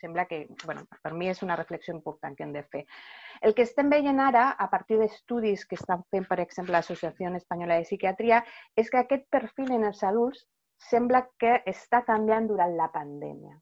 sembla 0.00 0.26
que, 0.26 0.46
bueno, 0.64 0.84
per 1.02 1.12
mi 1.14 1.28
és 1.30 1.42
una 1.46 1.56
reflexió 1.56 1.94
important 1.94 2.36
que 2.36 2.44
hem 2.44 2.52
de 2.52 2.64
fer. 2.64 2.84
El 3.40 3.54
que 3.54 3.62
estem 3.62 3.90
veient 3.92 4.20
ara, 4.20 4.48
a 4.58 4.68
partir 4.70 4.98
d'estudis 5.00 5.66
que 5.66 5.78
estan 5.78 6.04
fent, 6.10 6.26
per 6.28 6.40
exemple, 6.40 6.74
l'Associació 6.74 7.32
Espanyola 7.36 7.78
de 7.78 7.86
Psiquiatria, 7.88 8.42
és 8.76 8.90
que 8.90 9.02
aquest 9.02 9.28
perfil 9.30 9.72
en 9.78 9.86
els 9.90 10.02
adults 10.02 10.46
sembla 10.90 11.26
que 11.40 11.62
està 11.66 12.02
canviant 12.04 12.48
durant 12.50 12.76
la 12.76 12.90
pandèmia. 12.92 13.54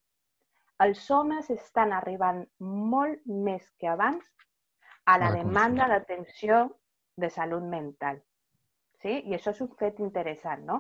Els 0.85 1.05
homes 1.11 1.51
estan 1.55 1.93
arribant 1.95 2.43
molt 2.59 3.21
més 3.27 3.67
que 3.79 3.89
abans 3.89 4.25
a 5.07 5.19
la 5.21 5.31
demanda 5.31 5.87
d'atenció 5.89 6.65
de 7.17 7.31
salut 7.31 7.63
mental. 7.63 8.19
Sí? 9.05 9.15
I 9.29 9.35
això 9.37 9.53
és 9.53 9.59
un 9.61 9.69
fet 9.81 9.99
interessant, 10.01 10.63
no? 10.65 10.79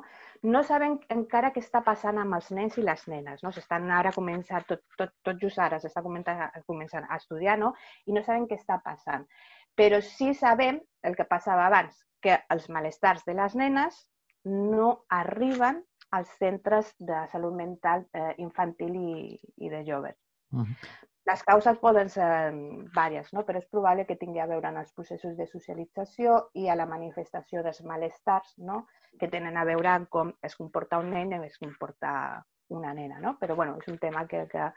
No 0.48 0.62
sabem 0.64 0.94
encara 1.12 1.50
què 1.52 1.60
està 1.60 1.82
passant 1.84 2.20
amb 2.22 2.36
els 2.38 2.46
nens 2.58 2.78
i 2.80 2.84
les 2.86 3.02
nenes, 3.12 3.42
no? 3.44 3.50
S'estan 3.52 3.90
ara 3.92 4.14
començant, 4.16 4.64
tot, 4.70 4.80
tot, 5.00 5.12
tot 5.28 5.42
just 5.42 5.60
ara 5.60 5.80
s'està 5.82 6.00
començant, 6.06 7.04
a 7.04 7.18
estudiar, 7.20 7.58
no? 7.60 7.74
I 8.08 8.16
no 8.16 8.24
sabem 8.24 8.48
què 8.48 8.56
està 8.56 8.80
passant. 8.86 9.28
Però 9.76 10.00
sí 10.08 10.32
sabem 10.40 10.80
el 11.04 11.18
que 11.18 11.28
passava 11.28 11.66
abans, 11.68 12.00
que 12.24 12.38
els 12.56 12.70
malestars 12.72 13.28
de 13.28 13.36
les 13.36 13.58
nenes 13.60 14.00
no 14.48 14.88
arriben 15.20 15.84
als 16.16 16.32
centres 16.40 16.94
de 17.12 17.26
salut 17.32 17.60
mental 17.60 18.08
eh, 18.14 18.32
infantil 18.48 18.96
i, 18.96 19.40
i 19.60 19.72
de 19.76 19.84
joves. 19.84 20.23
Uh 20.54 20.66
-huh. 20.66 21.02
Les 21.24 21.42
causes 21.42 21.78
poden 21.80 22.10
ser 22.12 22.52
diverses, 22.52 23.32
no? 23.32 23.44
però 23.46 23.56
és 23.58 23.66
probable 23.66 24.04
que 24.06 24.16
tingui 24.16 24.40
a 24.40 24.46
veure 24.46 24.68
amb 24.68 24.78
els 24.78 24.92
processos 24.92 25.36
de 25.38 25.46
socialització 25.46 26.50
i 26.52 26.68
a 26.68 26.76
la 26.76 26.86
manifestació 26.86 27.62
dels 27.62 27.80
malestars 27.82 28.58
no? 28.58 28.86
que 29.18 29.28
tenen 29.28 29.56
a 29.56 29.64
veure 29.64 29.88
amb 29.88 30.08
com 30.08 30.34
es 30.42 30.56
comporta 30.56 30.98
un 30.98 31.10
nen 31.10 31.32
i 31.32 31.46
es 31.46 31.56
comporta 31.58 32.44
una 32.68 32.92
nena, 32.94 33.20
no? 33.20 33.36
Però, 33.40 33.54
bueno, 33.56 33.76
és 33.80 33.88
un 33.88 33.98
tema 33.98 34.26
que, 34.26 34.46
que, 34.48 34.70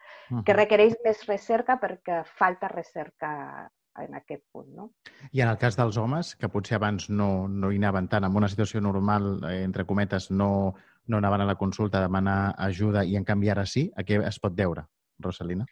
que 0.45 0.55
requereix 0.55 0.95
més 1.05 1.23
recerca 1.27 1.77
perquè 1.79 2.23
falta 2.37 2.67
recerca 2.67 3.69
en 4.03 4.15
aquest 4.15 4.43
punt. 4.51 4.67
No? 4.75 4.89
I 5.31 5.41
en 5.41 5.49
el 5.49 5.57
cas 5.57 5.77
dels 5.77 5.97
homes, 5.97 6.35
que 6.35 6.49
potser 6.53 6.77
abans 6.77 7.09
no, 7.09 7.47
no 7.47 7.71
hi 7.71 7.79
anaven 7.81 8.09
tant, 8.11 8.27
en 8.27 8.35
una 8.35 8.49
situació 8.51 8.81
normal, 8.83 9.37
eh, 9.49 9.63
entre 9.63 9.87
cometes, 9.89 10.29
no, 10.31 10.75
no 11.07 11.17
anaven 11.17 11.41
a 11.41 11.49
la 11.49 11.57
consulta 11.57 11.99
a 11.99 12.05
demanar 12.05 12.53
ajuda 12.67 13.03
i 13.05 13.17
en 13.17 13.25
canvi 13.25 13.49
ara 13.49 13.65
sí, 13.65 13.87
a 13.95 14.05
què 14.05 14.21
es 14.27 14.39
pot 14.43 14.55
deure, 14.55 14.85
Rosalina? 15.19 15.65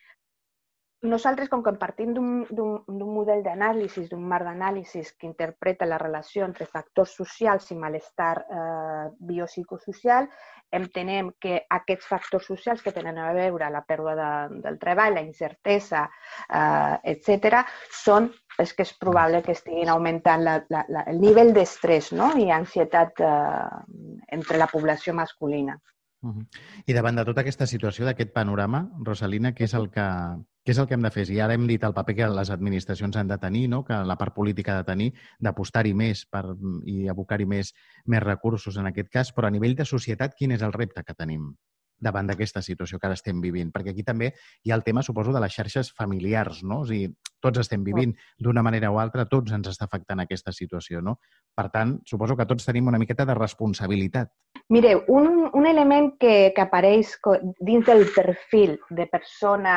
nosaltres, 1.06 1.50
com 1.50 1.64
que 1.64 1.74
partim 1.80 2.14
d'un 2.16 3.12
model 3.14 3.44
d'anàlisi, 3.46 4.08
d'un 4.10 4.24
marc 4.28 4.46
d'anàlisi 4.48 5.04
que 5.20 5.28
interpreta 5.30 5.88
la 5.88 6.00
relació 6.02 6.46
entre 6.46 6.66
factors 6.66 7.16
socials 7.20 7.70
i 7.72 7.80
malestar 7.80 8.34
eh, 8.42 9.06
biopsicosocial, 9.30 10.28
entenem 10.76 11.32
que 11.40 11.62
aquests 11.78 12.08
factors 12.10 12.48
socials 12.50 12.82
que 12.84 12.94
tenen 12.96 13.20
a 13.22 13.32
veure 13.38 13.70
la 13.72 13.84
pèrdua 13.88 14.16
de, 14.20 14.32
del 14.66 14.80
treball, 14.82 15.16
la 15.20 15.26
incertesa, 15.26 16.06
eh, 16.50 16.96
etc., 17.14 17.64
són 18.04 18.32
és 18.60 18.72
que 18.74 18.86
és 18.88 18.94
probable 18.98 19.42
que 19.44 19.52
estiguin 19.52 19.92
augmentant 19.92 20.44
la, 20.44 20.60
la, 20.72 20.86
la, 20.90 21.04
el 21.12 21.20
nivell 21.22 21.54
d'estrès 21.54 22.14
no? 22.16 22.32
i 22.40 22.50
ansietat 22.52 23.20
eh, 23.20 23.84
entre 24.38 24.62
la 24.62 24.72
població 24.72 25.14
masculina. 25.14 25.78
Uh 26.26 26.34
-huh. 26.34 26.46
I 26.88 26.94
davant 26.94 27.16
de 27.16 27.24
tota 27.26 27.42
aquesta 27.42 27.68
situació, 27.68 28.06
d'aquest 28.06 28.32
panorama, 28.34 28.80
Rosalina, 29.06 29.52
què 29.54 29.66
és 29.66 29.74
el 29.78 29.92
que, 29.92 30.06
què 30.66 30.72
és 30.74 30.80
el 30.80 30.88
que 30.88 30.96
hem 30.96 31.04
de 31.04 31.12
fer? 31.12 31.30
I 31.30 31.40
ara 31.40 31.54
hem 31.54 31.68
dit 31.68 31.84
el 31.84 31.94
paper 31.94 32.16
que 32.16 32.28
les 32.28 32.50
administracions 32.50 33.16
han 33.16 33.28
de 33.28 33.38
tenir, 33.38 33.68
no? 33.70 33.84
que 33.86 33.94
la 33.94 34.18
part 34.18 34.34
política 34.34 34.74
ha 34.74 34.78
de 34.82 34.90
tenir, 34.92 35.14
d'apostar-hi 35.40 35.94
més 35.94 36.26
per, 36.26 36.44
i 36.86 37.08
abocar-hi 37.08 37.46
més, 37.46 37.74
més 38.06 38.24
recursos 38.24 38.78
en 38.78 38.88
aquest 38.88 39.10
cas, 39.10 39.32
però 39.32 39.48
a 39.48 39.52
nivell 39.52 39.76
de 39.76 39.86
societat, 39.86 40.34
quin 40.36 40.52
és 40.52 40.62
el 40.64 40.74
repte 40.74 41.04
que 41.04 41.14
tenim? 41.14 41.54
Davant 42.06 42.30
d'aquesta 42.30 42.62
situació 42.66 43.00
que 43.00 43.10
ara 43.10 43.18
estem 43.18 43.42
vivint. 43.44 43.72
Perquè 43.74 43.96
aquí 43.96 44.06
també 44.06 44.32
hi 44.64 44.72
ha 44.72 44.78
el 44.78 44.86
tema, 44.86 45.04
suposo, 45.04 45.34
de 45.34 45.42
les 45.44 45.54
xarxes 45.54 45.92
familiars, 45.98 46.62
no? 46.64 46.84
O 46.84 46.90
sigui, 46.90 47.10
tots 47.44 47.62
estem 47.62 47.84
vivint 47.86 48.14
d'una 48.42 48.64
manera 48.66 48.92
o 48.94 49.00
altra, 49.02 49.28
tots 49.30 49.54
ens 49.56 49.70
està 49.74 49.90
afectant 49.90 50.22
aquesta 50.24 50.54
situació, 50.56 51.02
no? 51.06 51.18
Per 51.56 51.70
tant, 51.74 51.98
suposo 52.10 52.38
que 52.38 52.48
tots 52.50 52.68
tenim 52.68 52.92
una 52.92 53.02
miqueta 53.02 53.26
de 53.26 53.38
responsabilitat. 53.38 54.32
Mireu, 54.74 55.04
un, 55.14 55.50
un 55.54 55.68
element 55.70 56.14
que, 56.22 56.54
que 56.56 56.64
apareix 56.64 57.18
dins 57.60 57.86
del 57.86 58.08
perfil 58.16 58.80
de 58.90 59.06
persona 59.12 59.76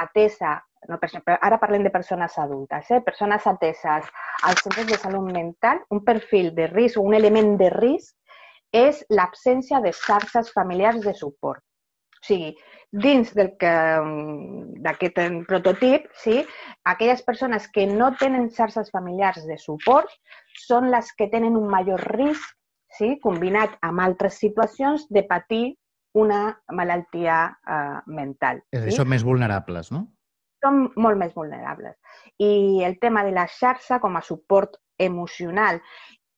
atesa 0.00 0.60
no, 0.88 0.98
per 1.00 1.08
exemple, 1.08 1.36
ara 1.40 1.56
parlem 1.60 1.84
de 1.84 1.92
persones 1.92 2.34
adultes, 2.38 2.90
eh? 2.92 3.00
persones 3.04 3.46
ateses 3.48 4.08
als 4.44 4.64
centres 4.66 4.86
de 4.90 4.98
salut 5.00 5.30
mental, 5.32 5.80
un 5.88 6.02
perfil 6.04 6.50
de 6.54 6.66
risc 6.68 7.00
o 7.00 7.06
un 7.08 7.16
element 7.16 7.54
de 7.60 7.70
risc 7.72 8.12
és 8.74 9.04
l'absència 9.14 9.80
de 9.84 9.92
xarxes 9.94 10.50
familiars 10.52 11.04
de 11.04 11.14
suport. 11.14 11.62
O 12.24 12.26
sigui, 12.26 12.54
dins 13.04 13.30
d'aquest 13.36 15.18
prototip, 15.48 16.06
sí, 16.22 16.40
aquelles 16.88 17.22
persones 17.22 17.68
que 17.68 17.86
no 17.86 18.12
tenen 18.18 18.50
xarxes 18.54 18.90
familiars 18.94 19.44
de 19.46 19.58
suport 19.60 20.10
són 20.66 20.90
les 20.94 21.10
que 21.18 21.28
tenen 21.30 21.58
un 21.60 21.68
major 21.70 22.00
risc, 22.16 22.54
sí, 22.96 23.18
combinat 23.22 23.76
amb 23.82 24.00
altres 24.00 24.38
situacions, 24.40 25.06
de 25.10 25.24
patir 25.28 25.64
una 26.14 26.54
malaltia 26.72 27.38
eh, 27.50 28.00
mental. 28.06 28.62
És 28.70 28.80
a 28.80 28.84
dir, 28.86 28.94
sí? 28.94 29.00
són 29.02 29.10
més 29.10 29.26
vulnerables, 29.26 29.90
no? 29.92 30.06
Són 30.64 30.86
molt 30.96 31.18
més 31.20 31.34
vulnerables. 31.34 31.98
I 32.40 32.82
el 32.86 32.96
tema 33.02 33.24
de 33.26 33.34
la 33.36 33.44
xarxa 33.50 33.98
com 34.00 34.16
a 34.16 34.24
suport 34.24 34.78
emocional 34.98 35.80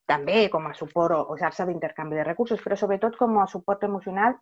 també 0.06 0.46
com 0.50 0.66
a 0.68 0.75
suport 0.78 1.16
o, 1.16 1.36
xarxa 1.40 1.66
d'intercanvi 1.66 2.18
de 2.18 2.25
recursos, 2.26 2.62
però 2.62 2.78
sobretot 2.78 3.18
com 3.18 3.38
a 3.42 3.46
suport 3.50 3.84
emocional 3.84 4.38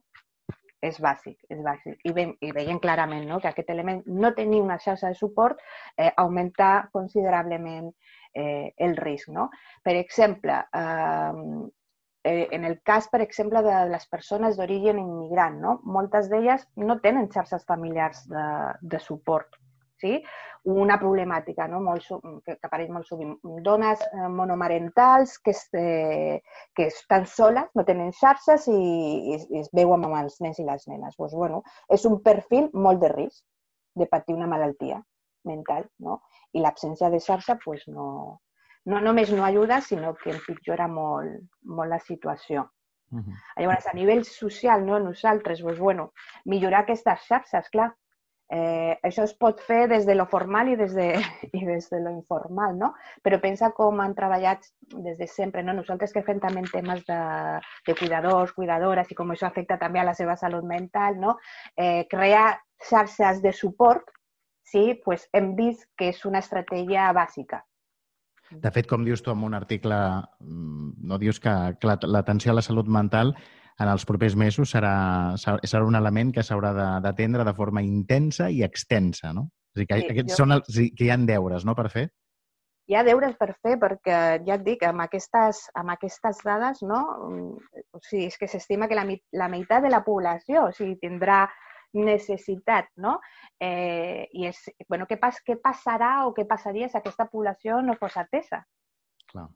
és 0.84 0.98
bàsic, 1.00 1.38
és 1.48 1.62
bàsic. 1.64 1.96
I, 2.04 2.12
ve, 2.12 2.26
i 2.44 2.50
veiem 2.52 2.80
clarament 2.80 3.24
no? 3.28 3.40
que 3.40 3.48
aquest 3.48 3.70
element, 3.72 4.02
no 4.06 4.34
tenir 4.36 4.60
una 4.60 4.76
xarxa 4.78 5.08
de 5.08 5.16
suport, 5.16 5.62
eh, 5.96 6.10
augmenta 6.20 6.90
considerablement 6.92 7.88
eh, 8.34 8.74
el 8.76 8.96
risc. 9.00 9.32
No? 9.32 9.48
Per 9.82 9.96
exemple, 9.96 10.58
eh, 10.82 11.32
eh, 12.28 12.48
en 12.58 12.68
el 12.68 12.80
cas, 12.84 13.08
per 13.08 13.22
exemple, 13.24 13.64
de 13.64 13.80
les 13.88 14.06
persones 14.12 14.60
d'origen 14.60 15.00
immigrant, 15.00 15.56
no? 15.64 15.78
moltes 15.84 16.28
d'elles 16.28 16.68
no 16.76 17.00
tenen 17.00 17.32
xarxes 17.32 17.64
familiars 17.64 18.26
de, 18.28 18.46
de 18.82 19.00
suport 19.00 19.56
sí? 20.04 20.18
una 20.64 20.96
problemàtica 21.00 21.66
no? 21.68 21.80
molt, 21.84 22.06
que, 22.44 22.56
que 22.56 22.68
apareix 22.68 22.90
molt 22.92 23.08
sovint. 23.08 23.34
Dones 23.64 24.00
eh, 24.06 24.28
monomarentals 24.32 25.36
que, 25.44 25.52
eh, 25.80 26.38
que 26.76 26.86
estan 26.88 27.26
soles, 27.28 27.68
no 27.76 27.84
tenen 27.84 28.14
xarxes 28.16 28.68
i, 28.72 28.76
i, 29.34 29.40
i 29.52 29.60
es 29.60 29.68
veuen 29.76 30.06
amb 30.06 30.16
els 30.22 30.40
nens 30.44 30.60
i 30.60 30.68
les 30.68 30.86
nenes. 30.88 31.16
Pues, 31.20 31.34
bueno, 31.36 31.62
és 31.92 32.06
un 32.08 32.20
perfil 32.24 32.70
molt 32.72 33.02
de 33.04 33.12
risc 33.12 33.42
de 33.94 34.08
patir 34.10 34.36
una 34.38 34.48
malaltia 34.50 35.02
mental, 35.44 35.84
no? 36.00 36.22
I 36.56 36.62
l'absència 36.64 37.10
de 37.12 37.20
xarxa 37.20 37.58
pues, 37.62 37.84
no, 37.92 38.40
no 38.88 39.02
només 39.04 39.32
no 39.36 39.44
ajuda, 39.44 39.82
sinó 39.84 40.14
que 40.16 40.32
empitjora 40.32 40.88
molt, 40.88 41.44
molt 41.64 41.92
la 41.92 42.00
situació. 42.00 42.70
Uh 43.12 43.20
-huh. 43.20 43.34
Llavors, 43.60 43.86
a 43.86 43.92
nivell 43.92 44.24
social, 44.24 44.86
no? 44.86 44.98
nosaltres, 44.98 45.60
pues, 45.62 45.78
bueno, 45.78 46.12
millorar 46.44 46.82
aquestes 46.82 47.20
xarxes, 47.28 47.68
clar, 47.68 47.92
Eh, 48.52 48.92
això 49.02 49.24
es 49.24 49.32
pot 49.40 49.60
fer 49.64 49.86
des 49.88 50.04
de 50.04 50.14
lo 50.14 50.26
formal 50.28 50.68
i 50.68 50.76
des 50.76 50.92
de, 50.94 51.06
i 51.58 51.64
des 51.64 51.88
de 51.90 52.00
lo 52.04 52.12
informal, 52.12 52.76
no? 52.78 52.92
Però 53.24 53.40
pensa 53.40 53.70
com 53.76 54.02
han 54.04 54.14
treballat 54.14 54.66
des 54.92 55.16
de 55.18 55.26
sempre, 55.26 55.62
no? 55.64 55.72
Nosaltres 55.72 56.12
que 56.12 56.22
fem 56.26 56.42
també 56.42 56.62
temes 56.72 57.04
de, 57.08 57.20
de 57.86 57.96
cuidadors, 57.98 58.52
cuidadores 58.52 59.10
i 59.10 59.16
com 59.16 59.32
això 59.32 59.48
afecta 59.48 59.78
també 59.80 60.02
a 60.02 60.08
la 60.10 60.14
seva 60.14 60.36
salut 60.36 60.64
mental, 60.68 61.16
no? 61.20 61.38
Eh, 61.76 62.04
crear 62.10 62.60
xarxes 62.84 63.40
de 63.42 63.52
suport, 63.52 64.12
sí, 64.64 65.00
pues 65.04 65.28
hem 65.32 65.54
vist 65.56 65.88
que 65.96 66.10
és 66.12 66.24
una 66.28 66.44
estratègia 66.44 67.12
bàsica. 67.16 67.64
De 68.50 68.70
fet, 68.70 68.86
com 68.86 69.04
dius 69.04 69.22
tu 69.24 69.32
en 69.32 69.42
un 69.42 69.54
article, 69.56 69.96
mm, 70.44 70.90
no 71.08 71.18
dius 71.18 71.40
que, 71.40 71.52
l'atenció 71.80 72.52
a 72.52 72.60
la 72.60 72.62
salut 72.62 72.86
mental 72.86 73.34
en 73.80 73.90
els 73.90 74.04
propers 74.06 74.36
mesos 74.38 74.70
serà, 74.74 74.94
serà 75.36 75.84
un 75.86 75.98
element 75.98 76.30
que 76.34 76.44
s'haurà 76.46 76.72
d'atendre 77.02 77.42
de, 77.42 77.48
de 77.50 77.56
forma 77.56 77.82
intensa 77.82 78.50
i 78.50 78.62
extensa, 78.66 79.32
no? 79.34 79.48
És 79.74 79.82
dir, 79.82 79.88
que, 79.90 79.98
sí, 80.02 80.12
aquests 80.12 80.34
jo... 80.34 80.42
són 80.42 80.54
els, 80.58 80.68
que 80.94 81.06
hi 81.06 81.10
ha 81.10 81.18
deures, 81.26 81.66
no?, 81.66 81.74
per 81.74 81.88
fer. 81.90 82.06
Hi 82.84 82.98
ha 82.98 83.02
deures 83.06 83.32
per 83.40 83.48
fer 83.64 83.78
perquè, 83.80 84.16
ja 84.44 84.58
et 84.58 84.64
dic, 84.64 84.82
amb 84.84 85.02
aquestes, 85.06 85.64
amb 85.80 85.94
aquestes 85.94 86.42
dades, 86.44 86.82
no? 86.84 87.00
O 87.96 88.00
sigui, 88.04 88.26
és 88.28 88.36
que 88.38 88.48
s'estima 88.50 88.90
que 88.90 88.98
la, 88.98 89.06
la 89.40 89.48
meitat 89.48 89.86
de 89.86 89.92
la 89.92 90.02
població 90.04 90.66
o 90.68 90.74
sigui, 90.76 90.98
tindrà 91.00 91.46
necessitat, 91.96 92.90
no? 93.00 93.16
Eh, 93.62 94.28
I 94.36 94.50
és, 94.50 94.60
bueno, 94.90 95.08
què, 95.08 95.16
pas, 95.22 95.40
què 95.46 95.56
passarà 95.62 96.26
o 96.28 96.34
què 96.36 96.44
passaria 96.50 96.90
si 96.90 96.98
aquesta 97.00 97.26
població 97.32 97.80
no 97.82 97.96
fos 97.96 98.18
atesa? 98.20 98.60
Clar. 99.32 99.48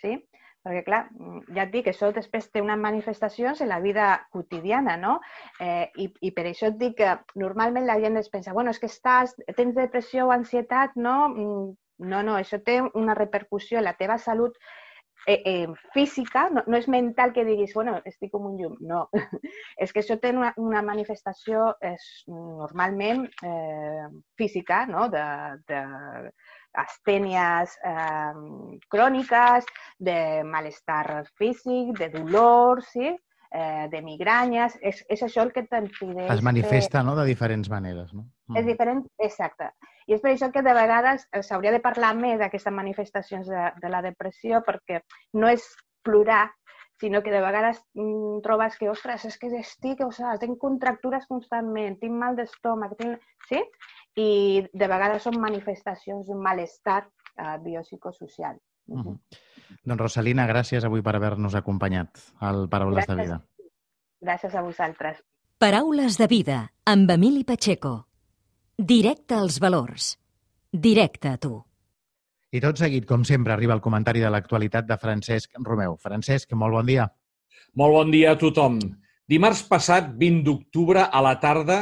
Sí? 0.00 0.16
Perquè, 0.66 0.82
clar, 0.82 1.04
ja 1.54 1.62
et 1.62 1.70
dic, 1.70 1.86
això 1.86 2.08
després 2.14 2.48
té 2.50 2.58
unes 2.64 2.80
manifestacions 2.82 3.60
en 3.62 3.68
la 3.70 3.78
vida 3.84 4.06
quotidiana, 4.34 4.96
no? 4.98 5.12
Eh, 5.62 5.84
i, 6.02 6.08
I 6.26 6.32
per 6.34 6.48
això 6.50 6.72
et 6.72 6.80
dic 6.80 6.96
que 6.98 7.12
normalment 7.38 7.86
la 7.86 8.00
gent 8.02 8.18
es 8.18 8.30
pensa, 8.32 8.54
bueno, 8.56 8.74
és 8.74 8.82
que 8.82 8.90
estàs, 8.90 9.36
tens 9.54 9.76
depressió 9.78 10.26
o 10.26 10.34
ansietat, 10.34 10.96
no? 10.98 11.14
Mm, 11.28 11.68
no, 12.10 12.24
no, 12.26 12.34
això 12.34 12.58
té 12.66 12.80
una 12.98 13.14
repercussió 13.14 13.78
en 13.78 13.86
la 13.86 13.94
teva 14.00 14.18
salut 14.18 14.58
eh, 15.26 15.42
eh, 15.44 15.68
física, 15.94 16.48
no, 16.50 16.62
no 16.66 16.78
és 16.78 16.90
mental 16.90 17.32
que 17.36 17.44
diguis, 17.46 17.72
bueno, 17.74 17.96
estic 18.10 18.30
com 18.34 18.50
un 18.50 18.58
llum, 18.58 18.76
no. 18.90 19.06
és 19.82 19.94
que 19.94 20.02
això 20.02 20.18
té 20.22 20.34
una, 20.34 20.52
una 20.62 20.82
manifestació 20.86 21.72
és, 21.84 22.06
normalment 22.26 23.26
eh, 23.46 24.06
física, 24.38 24.84
no? 24.90 25.06
de, 25.14 25.26
de 25.70 25.82
astènies 26.76 27.76
eh, 27.84 28.80
cròniques, 28.92 29.68
de 29.98 30.18
malestar 30.44 31.24
físic, 31.38 31.96
de 31.98 32.10
dolor, 32.12 32.84
sí? 32.84 33.14
eh, 33.56 33.88
de 33.90 34.02
migranyes, 34.02 34.76
és, 34.82 35.02
és 35.08 35.22
això 35.22 35.44
el 35.46 35.52
que 35.54 35.64
t'impedeix... 35.66 36.30
Es 36.34 36.44
manifesta, 36.44 37.02
no?, 37.06 37.16
de 37.18 37.26
diferents 37.28 37.70
maneres, 37.72 38.12
no? 38.12 38.26
Mm. 38.50 38.60
És 38.60 38.68
diferent, 38.68 39.02
exacte. 39.22 39.70
I 40.06 40.16
és 40.16 40.22
per 40.22 40.32
això 40.32 40.50
que 40.54 40.62
de 40.62 40.74
vegades 40.76 41.26
s'hauria 41.46 41.72
de 41.74 41.82
parlar 41.82 42.12
més 42.18 42.38
d'aquestes 42.42 42.74
manifestacions 42.74 43.48
de, 43.50 43.70
de 43.82 43.90
la 43.90 44.02
depressió, 44.04 44.62
perquè 44.66 45.02
no 45.40 45.50
és 45.50 45.66
plorar, 46.06 46.46
sinó 47.00 47.22
que 47.22 47.30
de 47.30 47.40
vegades 47.40 47.82
mm, 47.94 48.40
trobes 48.42 48.78
que, 48.78 48.88
ostres, 48.90 49.24
és 49.28 49.36
que 49.38 49.50
estic, 49.58 50.00
o 50.04 50.10
sigui, 50.12 50.38
tinc 50.40 50.58
contractures 50.60 51.26
constantment, 51.28 51.98
tinc 52.00 52.16
mal 52.16 52.36
d'estómac, 52.38 52.96
tinc... 52.98 53.20
sí? 53.48 53.60
I 54.16 54.64
de 54.72 54.88
vegades 54.88 55.26
són 55.28 55.36
manifestacions 55.42 56.26
d'un 56.26 56.40
malestar 56.40 57.02
eh, 57.04 57.58
biopsicosocial. 57.60 58.56
Uh 58.88 59.02
-huh. 59.02 59.18
Doncs 59.84 60.00
Rosalina, 60.00 60.46
gràcies 60.46 60.84
avui 60.84 61.02
per 61.02 61.16
haver-nos 61.16 61.54
acompanyat 61.54 62.18
al 62.40 62.68
Paraules 62.68 63.04
gràcies. 63.04 63.16
de 63.16 63.22
Vida. 63.22 63.42
Gràcies 64.20 64.54
a 64.54 64.62
vosaltres. 64.62 65.22
Paraules 65.58 66.16
de 66.18 66.26
Vida, 66.26 66.72
amb 66.84 67.10
Emili 67.10 67.44
Pacheco. 67.44 68.06
Directe 68.78 69.34
als 69.34 69.58
valors. 69.58 70.18
Directe 70.72 71.28
a 71.28 71.38
tu. 71.38 71.65
I 72.56 72.60
tot 72.62 72.78
seguit, 72.80 73.04
com 73.04 73.24
sempre, 73.28 73.52
arriba 73.52 73.74
el 73.74 73.82
comentari 73.84 74.22
de 74.22 74.30
l'actualitat 74.32 74.86
de 74.88 74.96
Francesc 74.96 75.58
Romeu. 75.66 75.98
Francesc, 76.00 76.54
molt 76.56 76.72
bon 76.72 76.86
dia. 76.88 77.04
Molt 77.76 77.92
bon 77.92 78.12
dia 78.14 78.30
a 78.32 78.38
tothom. 78.40 78.78
Dimarts 79.28 79.60
passat, 79.68 80.08
20 80.16 80.40
d'octubre, 80.46 81.02
a 81.04 81.20
la 81.26 81.34
tarda, 81.42 81.76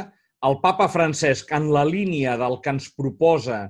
el 0.49 0.59
papa 0.65 0.89
Francesc, 0.91 1.53
en 1.55 1.69
la 1.77 1.85
línia 1.87 2.35
del 2.41 2.59
que 2.65 2.73
ens 2.75 2.89
proposa 2.97 3.61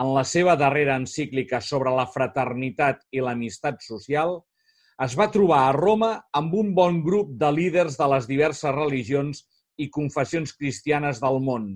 en 0.00 0.12
la 0.14 0.22
seva 0.24 0.54
darrera 0.56 0.96
encíclica 1.02 1.60
sobre 1.60 1.92
la 1.92 2.06
fraternitat 2.14 3.04
i 3.12 3.20
l'amistat 3.20 3.84
social, 3.84 4.38
es 5.04 5.18
va 5.20 5.28
trobar 5.34 5.66
a 5.66 5.76
Roma 5.76 6.14
amb 6.32 6.56
un 6.62 6.72
bon 6.78 7.02
grup 7.04 7.36
de 7.44 7.52
líders 7.52 8.00
de 8.00 8.08
les 8.14 8.30
diverses 8.30 8.72
religions 8.72 9.44
i 9.76 9.90
confessions 9.92 10.56
cristianes 10.56 11.20
del 11.20 11.42
món. 11.44 11.68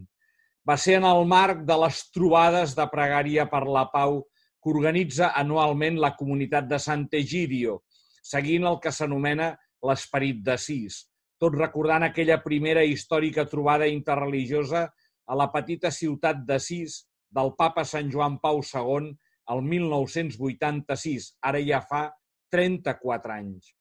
Va 0.64 0.80
ser 0.80 0.96
en 1.02 1.04
el 1.12 1.26
marc 1.28 1.66
de 1.68 1.76
les 1.84 2.02
trobades 2.14 2.72
de 2.78 2.88
pregària 2.88 3.50
per 3.52 3.66
la 3.68 3.84
pau 3.92 4.22
que 4.62 4.72
organitza 4.72 5.32
anualment 5.38 5.98
la 6.02 6.14
comunitat 6.18 6.66
de 6.70 6.78
Sant'Egidio, 6.82 7.82
seguint 8.22 8.66
el 8.68 8.78
que 8.82 8.92
s'anomena 8.92 9.52
l'esperit 9.86 10.42
sis, 10.58 11.04
tot 11.38 11.54
recordant 11.54 12.02
aquella 12.02 12.40
primera 12.42 12.82
històrica 12.82 13.46
trobada 13.46 13.86
interreligiosa 13.86 14.88
a 15.28 15.36
la 15.38 15.48
petita 15.52 15.90
ciutat 15.94 16.42
de 16.48 16.58
Sis 16.58 17.04
del 17.30 17.52
papa 17.56 17.84
Sant 17.84 18.10
Joan 18.10 18.38
Pau 18.42 18.60
II 18.64 19.12
el 19.52 19.62
1986, 19.64 21.28
ara 21.40 21.60
ja 21.64 21.80
fa 21.84 22.08
34 22.52 23.34
anys. 23.36 23.72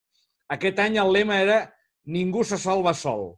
Aquest 0.54 0.80
any 0.80 1.00
el 1.02 1.12
lema 1.12 1.42
era 1.44 1.60
Ningú 2.08 2.46
se 2.48 2.56
salva 2.56 2.94
sol, 2.96 3.34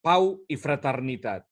pau 0.00 0.30
i 0.48 0.56
fraternitat. 0.56 1.44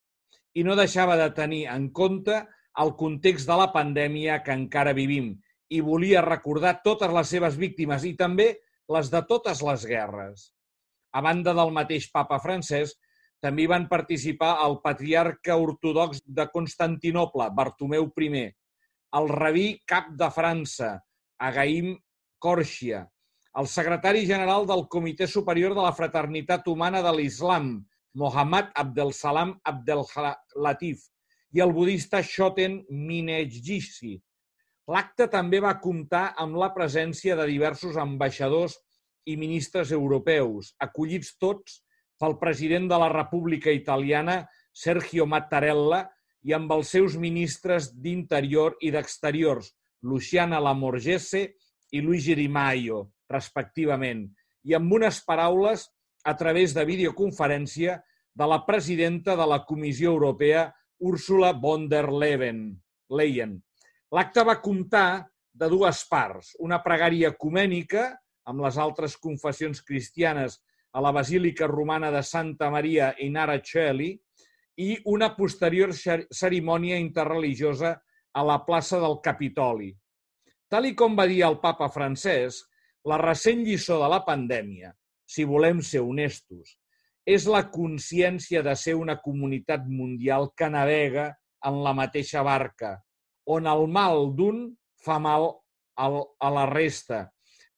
I 0.57 0.62
no 0.64 0.77
deixava 0.79 1.16
de 1.20 1.27
tenir 1.37 1.64
en 1.68 1.90
compte 1.92 2.38
el 2.82 2.94
context 2.98 3.48
de 3.48 3.56
la 3.60 3.70
pandèmia 3.74 4.40
que 4.42 4.54
encara 4.54 4.94
vivim 4.96 5.34
i 5.70 5.80
volia 5.84 6.24
recordar 6.24 6.80
totes 6.84 7.12
les 7.14 7.30
seves 7.30 7.56
víctimes 7.60 8.04
i 8.04 8.14
també 8.18 8.50
les 8.92 9.10
de 9.10 9.22
totes 9.28 9.62
les 9.64 9.87
guerres. 9.88 10.50
A 11.14 11.22
banda 11.22 11.54
del 11.54 11.70
mateix 11.72 12.10
papa 12.12 12.40
francès, 12.42 12.96
també 13.44 13.66
van 13.70 13.87
participar 13.88 14.56
el 14.64 14.78
patriarca 14.84 15.56
ortodox 15.60 16.22
de 16.24 16.46
Constantinople, 16.52 17.50
Bartomeu 17.54 18.08
I, 18.08 18.44
el 19.18 19.28
rabí 19.28 19.66
cap 19.87 20.10
de 20.18 20.30
França, 20.32 20.98
Agaim 21.38 21.94
Corxia, 22.38 23.04
el 23.60 23.68
secretari 23.70 24.24
general 24.26 24.66
del 24.66 24.88
Comitè 24.90 25.28
Superior 25.30 25.74
de 25.76 25.82
la 25.84 25.92
Fraternitat 25.92 26.66
Humana 26.66 27.02
de 27.02 27.12
l'Islam, 27.14 27.84
Mohammad 28.14 28.72
Abdel 28.74 29.12
Salam 29.12 29.58
Abdel 29.62 30.02
Latif, 30.56 31.04
i 31.54 31.62
el 31.62 31.72
budista 31.72 32.20
Shoten 32.22 32.80
Minejisi. 32.90 34.16
L'acte 34.90 35.28
també 35.32 35.60
va 35.62 35.78
comptar 35.80 36.32
amb 36.40 36.58
la 36.60 36.72
presència 36.74 37.36
de 37.38 37.46
diversos 37.48 37.96
ambaixadors 37.96 38.74
i 39.30 39.38
ministres 39.40 39.94
europeus, 39.94 40.74
acollits 40.82 41.36
tots 41.40 41.80
pel 42.20 42.36
president 42.40 42.90
de 42.90 42.98
la 43.00 43.08
República 43.12 43.72
Italiana, 43.72 44.42
Sergio 44.74 45.24
Mattarella, 45.30 46.04
i 46.44 46.52
amb 46.52 46.72
els 46.74 46.90
seus 46.92 47.16
ministres 47.16 47.88
d'Interior 47.96 48.76
i 48.84 48.90
d'Exteriors, 48.92 49.70
Luciana 50.04 50.60
Lamorgese 50.60 51.46
i 51.96 52.02
Luigi 52.04 52.34
Di 52.36 52.50
Maio, 52.52 53.06
respectivament, 53.32 54.26
i 54.68 54.74
amb 54.76 54.92
unes 54.92 55.22
paraules 55.24 55.86
a 56.24 56.34
través 56.36 56.74
de 56.76 56.84
videoconferència 56.84 58.02
de 58.34 58.48
la 58.50 58.60
presidenta 58.66 59.38
de 59.38 59.46
la 59.48 59.62
Comissió 59.64 60.12
Europea, 60.12 60.66
Úrsula 61.00 61.52
von 61.52 61.88
der 61.88 62.11
Leyen. 62.11 63.57
L'acte 64.14 64.44
va 64.46 64.61
comptar 64.62 65.26
de 65.54 65.68
dues 65.70 66.04
parts, 66.11 66.54
una 66.59 66.80
pregària 66.83 67.30
ecumènica 67.35 68.11
amb 68.50 68.62
les 68.64 68.78
altres 68.78 69.16
confessions 69.16 69.83
cristianes 69.83 70.59
a 70.94 71.02
la 71.02 71.12
Basílica 71.14 71.66
Romana 71.66 72.11
de 72.14 72.22
Santa 72.22 72.70
Maria 72.70 73.14
in 73.18 73.37
Ara 73.37 73.59
Coeli 73.62 74.12
i 74.78 74.94
una 75.11 75.33
posterior 75.37 75.94
cerimònia 75.94 76.98
interreligiosa 76.98 77.94
a 78.35 78.42
la 78.42 78.61
plaça 78.66 79.00
del 79.02 79.20
Capitoli. 79.22 79.92
Tal 80.70 80.90
i 80.90 80.94
com 80.98 81.14
va 81.18 81.26
dir 81.30 81.42
el 81.46 81.61
papa 81.62 81.88
francès, 81.90 82.64
la 83.07 83.18
recent 83.20 83.62
lliçó 83.66 84.00
de 84.02 84.09
la 84.11 84.22
pandèmia, 84.26 84.94
si 85.26 85.44
volem 85.46 85.83
ser 85.83 86.02
honestos, 86.02 86.76
és 87.24 87.46
la 87.48 87.64
consciència 87.72 88.62
de 88.62 88.74
ser 88.76 88.94
una 89.00 89.16
comunitat 89.20 89.87
mundial 89.88 90.50
que 90.56 90.68
navega 90.68 91.30
en 91.64 91.80
la 91.84 91.94
mateixa 91.96 92.42
barca, 92.44 92.98
on 93.48 93.68
el 93.68 93.87
mal 93.88 94.28
d'un 94.37 94.66
fa 95.04 95.18
mal 95.18 95.48
a 95.96 96.50
la 96.52 96.66
resta. 96.68 97.24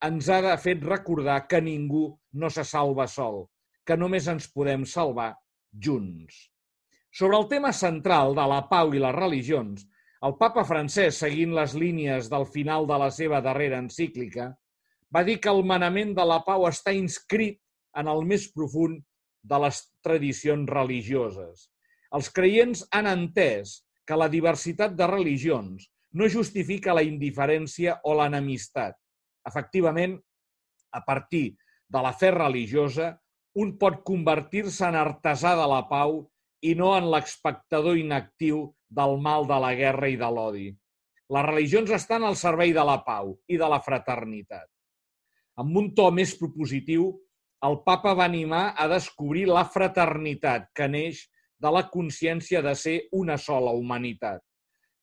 Ens 0.07 0.29
ha 0.29 0.41
de 0.45 0.55
fet 0.61 0.83
recordar 0.85 1.47
que 1.49 1.61
ningú 1.63 2.09
no 2.35 2.51
se 2.51 2.65
salva 2.67 3.07
sol, 3.07 3.47
que 3.87 3.97
només 3.97 4.27
ens 4.29 4.51
podem 4.53 4.85
salvar 4.85 5.33
junts. 5.73 6.51
Sobre 7.15 7.39
el 7.39 7.47
tema 7.49 7.73
central 7.73 8.35
de 8.37 8.45
la 8.51 8.61
pau 8.69 8.93
i 8.95 9.01
les 9.01 9.15
religions, 9.15 9.87
el 10.27 10.35
papa 10.41 10.67
francès, 10.69 11.21
seguint 11.23 11.55
les 11.57 11.75
línies 11.79 12.29
del 12.33 12.45
final 12.51 12.87
de 12.89 12.99
la 12.99 13.11
seva 13.15 13.41
darrera 13.45 13.79
encíclica, 13.79 14.51
va 15.15 15.23
dir 15.25 15.39
que 15.41 15.53
el 15.53 15.63
manament 15.65 16.13
de 16.17 16.25
la 16.27 16.41
pau 16.45 16.67
està 16.69 16.93
inscrit 16.93 17.61
en 17.97 18.11
el 18.13 18.25
més 18.29 18.51
profund 18.53 19.05
de 19.51 19.59
les 19.63 19.81
tradicions 20.05 20.71
religioses. 20.71 21.69
Els 22.17 22.31
creients 22.35 22.85
han 22.95 23.09
entès 23.11 23.81
que 24.07 24.19
la 24.19 24.31
diversitat 24.33 24.95
de 24.99 25.07
religions 25.11 25.89
no 26.17 26.29
justifica 26.33 26.95
la 26.97 27.05
indiferència 27.05 27.99
o 28.05 28.15
l'enemistat. 28.17 28.97
Efectivament, 29.47 30.17
a 30.93 31.03
partir 31.05 31.57
de 31.93 32.03
la 32.03 32.15
fe 32.17 32.31
religiosa, 32.35 33.13
un 33.57 33.77
pot 33.81 34.03
convertir-se 34.05 34.87
en 34.89 34.97
artesà 35.01 35.55
de 35.59 35.67
la 35.71 35.83
pau 35.91 36.23
i 36.65 36.75
no 36.79 36.95
en 36.97 37.11
l'espectador 37.13 37.99
inactiu 38.01 38.65
del 38.89 39.17
mal 39.21 39.47
de 39.49 39.59
la 39.61 39.75
guerra 39.79 40.09
i 40.13 40.17
de 40.21 40.31
l'odi. 40.33 40.67
Les 41.35 41.47
religions 41.47 41.91
estan 41.91 42.25
al 42.25 42.37
servei 42.39 42.73
de 42.73 42.85
la 42.87 43.01
pau 43.05 43.35
i 43.51 43.59
de 43.59 43.69
la 43.69 43.81
fraternitat. 43.83 44.69
Amb 45.59 45.77
un 45.81 45.89
to 45.97 46.11
més 46.15 46.37
propositiu, 46.39 47.11
el 47.65 47.79
papa 47.87 48.13
va 48.15 48.27
animar 48.29 48.75
a 48.77 48.87
descobrir 48.91 49.47
la 49.49 49.65
fraternitat 49.65 50.69
que 50.77 50.89
neix 50.89 51.23
de 51.63 51.73
la 51.73 51.87
consciència 51.89 52.61
de 52.63 52.75
ser 52.77 52.97
una 53.17 53.39
sola 53.41 53.73
humanitat. 53.73 54.43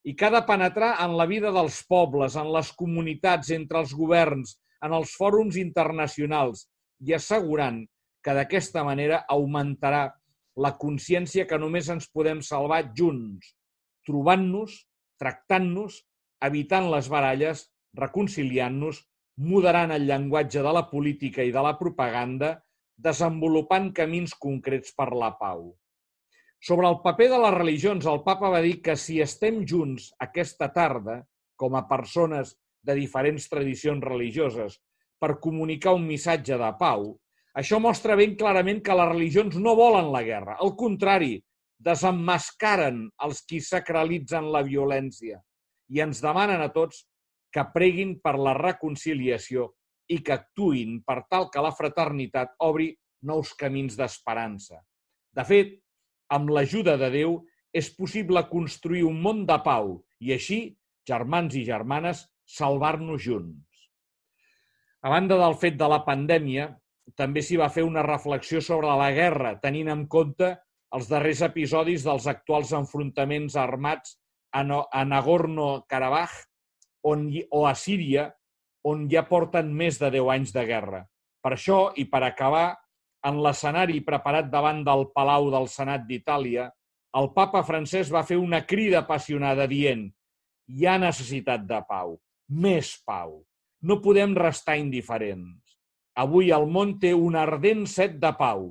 I 0.04 0.14
que 0.14 0.28
ha 0.28 0.34
de 0.34 0.44
penetrar 0.46 0.94
en 1.02 1.16
la 1.16 1.26
vida 1.26 1.50
dels 1.50 1.80
pobles, 1.88 2.36
en 2.36 2.52
les 2.54 2.70
comunitats, 2.76 3.50
entre 3.50 3.80
els 3.80 3.94
governs, 3.96 4.58
en 4.84 4.92
els 4.92 5.14
fòrums 5.16 5.56
internacionals 5.56 6.66
i 7.00 7.14
assegurant 7.16 7.80
que 8.24 8.34
d'aquesta 8.36 8.84
manera 8.84 9.24
augmentarà 9.28 10.06
la 10.56 10.74
consciència 10.78 11.48
que 11.50 11.58
només 11.58 11.88
ens 11.90 12.06
podem 12.12 12.40
salvar 12.44 12.84
junts, 12.96 13.54
trobant-nos, 14.06 14.76
tractant-nos, 15.18 16.04
evitant 16.44 16.90
les 16.92 17.08
baralles, 17.10 17.66
reconciliant-nos 17.98 19.00
moderant 19.36 19.92
el 19.94 20.06
llenguatge 20.08 20.62
de 20.62 20.72
la 20.74 20.84
política 20.90 21.42
i 21.42 21.52
de 21.54 21.62
la 21.62 21.74
propaganda, 21.78 22.54
desenvolupant 22.96 23.90
camins 23.94 24.34
concrets 24.38 24.94
per 24.94 25.10
la 25.14 25.32
pau. 25.38 25.72
Sobre 26.64 26.88
el 26.88 27.00
paper 27.04 27.28
de 27.32 27.38
les 27.42 27.54
religions, 27.54 28.06
el 28.06 28.22
papa 28.24 28.48
va 28.52 28.62
dir 28.64 28.78
que 28.82 28.94
si 28.96 29.18
estem 29.20 29.64
junts 29.68 30.12
aquesta 30.26 30.70
tarda, 30.72 31.18
com 31.56 31.74
a 31.76 31.84
persones 31.88 32.54
de 32.84 32.94
diferents 32.96 33.48
tradicions 33.50 34.04
religioses, 34.04 34.78
per 35.20 35.40
comunicar 35.40 35.94
un 35.96 36.06
missatge 36.06 36.56
de 36.60 36.70
pau, 36.78 37.10
això 37.54 37.78
mostra 37.80 38.16
ben 38.18 38.34
clarament 38.38 38.80
que 38.84 38.96
les 38.96 39.10
religions 39.12 39.58
no 39.60 39.74
volen 39.78 40.10
la 40.14 40.22
guerra. 40.26 40.56
Al 40.60 40.74
contrari, 40.78 41.36
desemmascaren 41.84 43.04
els 43.26 43.42
qui 43.48 43.60
sacralitzen 43.60 44.48
la 44.52 44.62
violència 44.66 45.40
i 45.92 46.00
ens 46.00 46.22
demanen 46.24 46.62
a 46.64 46.70
tots 46.72 47.04
que 47.54 47.64
preguin 47.74 48.16
per 48.24 48.34
la 48.34 48.54
reconciliació 48.58 49.68
i 50.10 50.18
que 50.26 50.34
actuïn 50.34 50.98
per 51.06 51.22
tal 51.30 51.48
que 51.52 51.62
la 51.64 51.72
fraternitat 51.72 52.56
obri 52.66 52.90
nous 53.24 53.54
camins 53.60 53.94
d'esperança. 53.96 54.80
De 55.34 55.44
fet, 55.48 55.76
amb 56.34 56.50
l'ajuda 56.50 56.96
de 57.00 57.10
Déu 57.14 57.36
és 57.74 57.90
possible 57.96 58.42
construir 58.50 59.04
un 59.06 59.20
món 59.22 59.44
de 59.48 59.56
pau 59.64 59.96
i 60.20 60.34
així, 60.34 60.58
germans 61.08 61.54
i 61.56 61.64
germanes, 61.66 62.24
salvar-nos 62.44 63.22
junts. 63.24 63.86
A 65.04 65.12
banda 65.12 65.38
del 65.40 65.56
fet 65.60 65.76
de 65.80 65.88
la 65.88 66.02
pandèmia, 66.04 66.68
també 67.16 67.42
s'hi 67.44 67.58
va 67.60 67.68
fer 67.72 67.84
una 67.84 68.04
reflexió 68.06 68.60
sobre 68.64 68.92
la 68.96 69.10
guerra, 69.12 69.58
tenint 69.60 69.90
en 69.92 70.06
compte 70.08 70.54
els 70.96 71.10
darrers 71.10 71.42
episodis 71.44 72.04
dels 72.06 72.26
actuals 72.30 72.72
enfrontaments 72.76 73.56
armats 73.60 74.16
a 74.54 74.62
Nagorno-Karabakh 74.64 76.36
on, 77.04 77.28
o 77.50 77.66
a 77.68 77.74
Síria, 77.78 78.30
on 78.84 79.06
ja 79.10 79.24
porten 79.28 79.70
més 79.72 79.98
de 80.00 80.10
10 80.12 80.32
anys 80.34 80.54
de 80.56 80.64
guerra. 80.68 81.04
Per 81.44 81.52
això, 81.56 81.92
i 82.00 82.06
per 82.08 82.22
acabar, 82.24 82.74
en 83.24 83.40
l'escenari 83.44 84.00
preparat 84.04 84.50
davant 84.52 84.82
del 84.84 85.08
Palau 85.14 85.50
del 85.52 85.68
Senat 85.72 86.04
d'Itàlia, 86.08 86.68
el 87.16 87.30
papa 87.36 87.62
francès 87.64 88.10
va 88.12 88.24
fer 88.26 88.36
una 88.40 88.64
crida 88.66 89.04
apassionada 89.04 89.68
dient 89.70 90.08
hi 90.68 90.86
ha 90.88 90.96
necessitat 90.98 91.66
de 91.68 91.80
pau, 91.88 92.16
més 92.48 92.94
pau. 93.06 93.42
No 93.84 94.00
podem 94.04 94.32
restar 94.36 94.78
indiferents. 94.80 95.76
Avui 96.16 96.50
el 96.56 96.66
món 96.70 96.96
té 97.02 97.12
un 97.14 97.36
ardent 97.36 97.84
set 97.90 98.16
de 98.22 98.32
pau. 98.38 98.70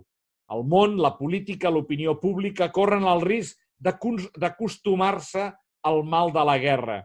El 0.53 0.63
món, 0.69 0.97
la 0.97 1.13
política, 1.17 1.69
l'opinió 1.69 2.17
pública 2.21 2.71
corren 2.73 3.05
el 3.09 3.21
risc 3.21 3.59
d'acostumar-se 3.79 5.49
al 5.83 6.03
mal 6.07 6.31
de 6.33 6.43
la 6.47 6.57
guerra, 6.57 7.01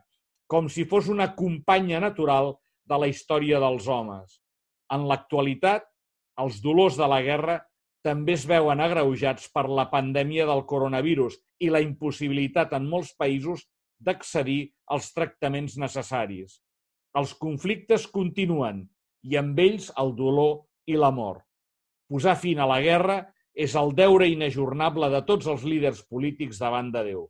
com 0.49 0.69
si 0.73 0.87
fos 0.89 1.09
una 1.13 1.31
companya 1.37 2.01
natural 2.01 2.55
de 2.89 2.99
la 2.99 3.09
història 3.11 3.61
dels 3.61 3.87
homes. 3.87 4.41
En 4.91 5.05
l'actualitat, 5.09 5.85
els 6.41 6.63
dolors 6.65 6.97
de 6.97 7.09
la 7.11 7.21
guerra 7.23 7.59
també 8.07 8.35
es 8.39 8.47
veuen 8.49 8.81
agreujats 8.81 9.51
per 9.53 9.67
la 9.69 9.89
pandèmia 9.93 10.47
del 10.49 10.65
coronavirus 10.71 11.37
i 11.61 11.69
la 11.75 11.83
impossibilitat 11.85 12.73
en 12.79 12.87
molts 12.89 13.13
països 13.19 13.67
d'accedir 14.01 14.71
als 14.95 15.11
tractaments 15.13 15.77
necessaris. 15.77 16.61
Els 17.19 17.35
conflictes 17.35 18.07
continuen 18.07 18.87
i 19.29 19.37
amb 19.37 19.59
ells 19.61 19.91
el 20.01 20.15
dolor 20.17 20.63
i 20.87 20.97
l'amor. 20.97 21.43
Posar 22.09 22.39
fin 22.41 22.63
a 22.63 22.69
la 22.71 22.79
guerra 22.81 23.19
és 23.53 23.75
el 23.77 23.91
deure 23.99 24.29
inajornable 24.31 25.11
de 25.13 25.21
tots 25.29 25.49
els 25.51 25.65
líders 25.67 26.05
polítics 26.07 26.61
davant 26.63 26.93
de 26.95 27.03
Déu. 27.11 27.27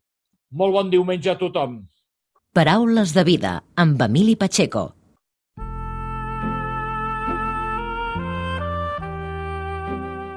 Molt 0.52 0.76
bon 0.76 0.90
diumenge 0.92 1.32
a 1.32 1.38
tothom. 1.40 1.80
Paraules 2.56 3.12
de 3.14 3.22
vida 3.24 3.62
amb 3.76 4.00
Emili 4.02 4.34
Pacheco. 4.34 4.94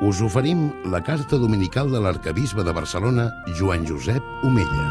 us 0.01 0.19
oferim 0.19 0.71
la 0.91 0.99
carta 1.05 1.37
dominical 1.37 1.91
de 1.91 1.99
l'arcabisbe 2.01 2.63
de 2.65 2.73
Barcelona, 2.73 3.29
Joan 3.57 3.85
Josep 3.87 4.23
Omella. 4.43 4.87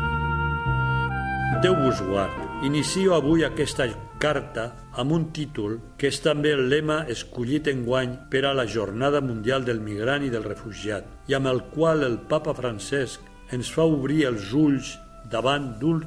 Déu 1.61 1.75
vos 1.75 2.01
guard. 2.07 2.37
Inicio 2.63 3.17
avui 3.17 3.45
aquesta 3.45 3.89
carta 4.23 4.69
amb 4.95 5.13
un 5.13 5.27
títol 5.35 5.81
que 5.99 6.09
és 6.09 6.23
també 6.23 6.55
el 6.55 6.69
lema 6.71 7.03
escollit 7.11 7.69
en 7.69 7.85
guany 7.85 8.15
per 8.31 8.47
a 8.47 8.55
la 8.55 8.65
Jornada 8.65 9.21
Mundial 9.21 9.67
del 9.67 9.83
Migrant 9.83 10.25
i 10.25 10.31
del 10.31 10.47
Refugiat 10.47 11.29
i 11.29 11.37
amb 11.37 11.51
el 11.53 11.65
qual 11.75 12.07
el 12.07 12.17
papa 12.31 12.55
Francesc 12.55 13.53
ens 13.53 13.75
fa 13.75 13.85
obrir 13.85 14.25
els 14.31 14.55
ulls 14.55 14.95
davant 15.31 15.75
d'un 15.83 16.05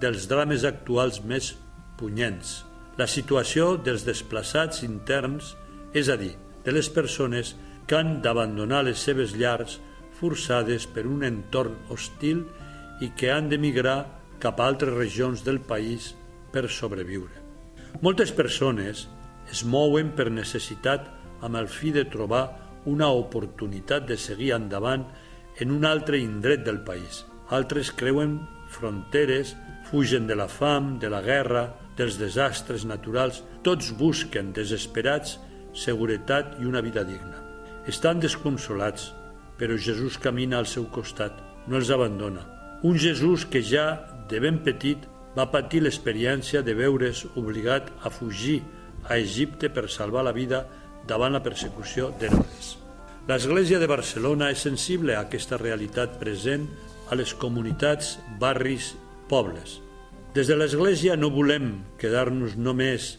dels 0.00 0.26
drames 0.30 0.64
actuals 0.64 1.20
més 1.22 1.54
punyents, 2.00 2.60
la 2.96 3.06
situació 3.08 3.74
dels 3.80 4.04
desplaçats 4.04 4.82
interns, 4.86 5.54
és 5.92 6.08
a 6.08 6.16
dir, 6.20 6.34
de 6.64 6.72
les 6.72 6.88
persones 6.92 7.54
que 7.86 7.96
han 7.98 8.20
d'abandonar 8.24 8.82
les 8.86 9.00
seves 9.02 9.34
llars 9.36 9.78
forçades 10.20 10.86
per 10.86 11.06
un 11.08 11.24
entorn 11.26 11.76
hostil 11.90 12.44
i 13.00 13.10
que 13.16 13.30
han 13.32 13.48
d'emigrar 13.48 13.98
cap 14.40 14.60
a 14.60 14.66
altres 14.68 14.94
regions 14.94 15.44
del 15.44 15.60
país 15.60 16.14
per 16.52 16.68
sobreviure. 16.68 17.40
Moltes 18.04 18.32
persones 18.36 19.06
es 19.50 19.64
mouen 19.64 20.12
per 20.16 20.28
necessitat 20.30 21.08
amb 21.40 21.56
el 21.58 21.68
fi 21.72 21.90
de 21.96 22.04
trobar 22.12 22.44
una 22.90 23.10
oportunitat 23.12 24.06
de 24.08 24.16
seguir 24.16 24.52
endavant 24.56 25.04
en 25.60 25.72
un 25.74 25.84
altre 25.84 26.20
indret 26.20 26.64
del 26.64 26.80
país. 26.84 27.24
Altres 27.50 27.90
creuen 27.92 28.38
fronteres, 28.70 29.56
fugen 29.90 30.26
de 30.26 30.36
la 30.38 30.48
fam, 30.48 30.98
de 31.02 31.10
la 31.10 31.20
guerra, 31.22 31.66
dels 31.98 32.16
desastres 32.18 32.86
naturals, 32.88 33.42
tots 33.66 33.92
busquen 33.98 34.54
desesperats 34.56 35.36
seguretat 35.74 36.56
i 36.60 36.66
una 36.66 36.80
vida 36.80 37.04
digna. 37.04 37.42
Estan 37.90 38.20
desconsolats, 38.20 39.10
però 39.58 39.76
Jesús 39.76 40.18
camina 40.18 40.58
al 40.58 40.66
seu 40.66 40.86
costat, 40.94 41.36
no 41.68 41.76
els 41.76 41.90
abandona. 41.90 42.46
Un 42.82 42.98
Jesús 42.98 43.44
que 43.44 43.62
ja, 43.62 43.86
de 44.28 44.40
ben 44.40 44.60
petit, 44.64 45.04
va 45.36 45.50
patir 45.52 45.82
l'experiència 45.84 46.62
de 46.66 46.74
veure's 46.74 47.26
obligat 47.36 47.90
a 48.02 48.10
fugir 48.10 48.60
a 49.08 49.18
Egipte 49.18 49.70
per 49.70 49.88
salvar 49.88 50.24
la 50.26 50.34
vida 50.36 50.64
davant 51.06 51.32
la 51.32 51.42
persecució 51.42 52.10
d'Herodes. 52.20 52.76
L'Església 53.28 53.78
de 53.78 53.86
Barcelona 53.86 54.50
és 54.50 54.64
sensible 54.64 55.14
a 55.14 55.26
aquesta 55.26 55.58
realitat 55.60 56.16
present 56.18 56.66
a 57.10 57.18
les 57.18 57.34
comunitats, 57.34 58.16
barris, 58.40 58.94
pobles. 59.30 59.78
Des 60.34 60.50
de 60.50 60.56
l'Església 60.58 61.16
no 61.18 61.30
volem 61.34 61.72
quedar-nos 61.98 62.56
només 62.58 63.16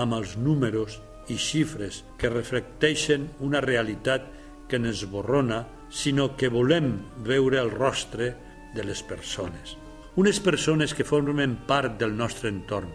amb 0.00 0.16
els 0.16 0.34
números 0.36 0.98
i 1.32 1.38
xifres 1.40 2.02
que 2.20 2.32
reflecteixen 2.32 3.30
una 3.44 3.62
realitat 3.64 4.26
que 4.68 4.80
ens 4.80 5.04
borrona, 5.08 5.64
sinó 5.90 6.34
que 6.36 6.50
volem 6.52 6.96
veure 7.24 7.60
el 7.60 7.70
rostre 7.70 8.34
de 8.74 8.84
les 8.84 9.02
persones. 9.06 9.76
Unes 10.16 10.40
persones 10.40 10.94
que 10.94 11.06
formen 11.06 11.56
part 11.68 11.98
del 12.00 12.16
nostre 12.16 12.50
entorn. 12.50 12.90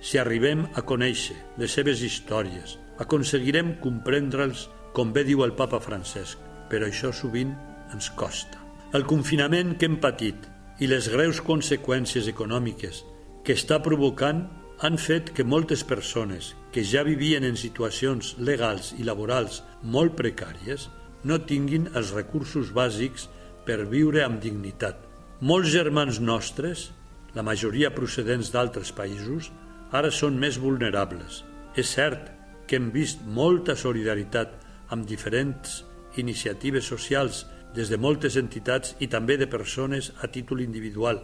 Si 0.00 0.18
arribem 0.18 0.66
a 0.74 0.84
conèixer 0.86 1.36
les 1.58 1.74
seves 1.74 2.02
històries, 2.04 2.76
aconseguirem 3.02 3.76
comprendre'ls 3.82 4.68
com 4.94 5.12
bé 5.14 5.24
diu 5.26 5.42
el 5.44 5.54
papa 5.58 5.80
Francesc, 5.82 6.38
però 6.70 6.88
això 6.88 7.12
sovint 7.14 7.52
ens 7.94 8.10
costa. 8.18 8.60
El 8.94 9.04
confinament 9.08 9.74
que 9.76 9.88
hem 9.88 9.98
patit 10.00 10.46
i 10.78 10.86
les 10.86 11.08
greus 11.10 11.40
conseqüències 11.42 12.28
econòmiques 12.30 13.02
que 13.44 13.56
està 13.56 13.80
provocant 13.82 14.44
han 14.84 14.98
fet 15.02 15.32
que 15.34 15.46
moltes 15.46 15.82
persones 15.82 16.52
que 16.74 16.84
ja 16.86 17.02
vivien 17.06 17.42
en 17.46 17.56
situacions 17.58 18.36
legals 18.38 18.92
i 18.98 19.06
laborals 19.06 19.62
molt 19.82 20.14
precàries 20.18 20.86
no 21.26 21.40
tinguin 21.50 21.88
els 21.98 22.12
recursos 22.14 22.70
bàsics 22.74 23.26
per 23.66 23.88
viure 23.90 24.22
amb 24.22 24.38
dignitat. 24.42 25.00
Molts 25.40 25.72
germans 25.74 26.20
nostres, 26.22 26.88
la 27.34 27.42
majoria 27.42 27.90
procedents 27.94 28.52
d'altres 28.54 28.94
països, 28.94 29.50
ara 29.90 30.12
són 30.14 30.38
més 30.38 30.60
vulnerables. 30.62 31.42
És 31.74 31.94
cert 31.96 32.30
que 32.68 32.78
hem 32.78 32.90
vist 32.94 33.24
molta 33.26 33.74
solidaritat 33.76 34.54
amb 34.94 35.06
diferents 35.08 35.82
iniciatives 36.16 36.86
socials 36.86 37.44
des 37.76 37.90
de 37.92 37.98
moltes 38.00 38.36
entitats 38.40 38.94
i 39.04 39.08
també 39.12 39.36
de 39.36 39.48
persones 39.50 40.12
a 40.22 40.30
títol 40.32 40.62
individual, 40.64 41.20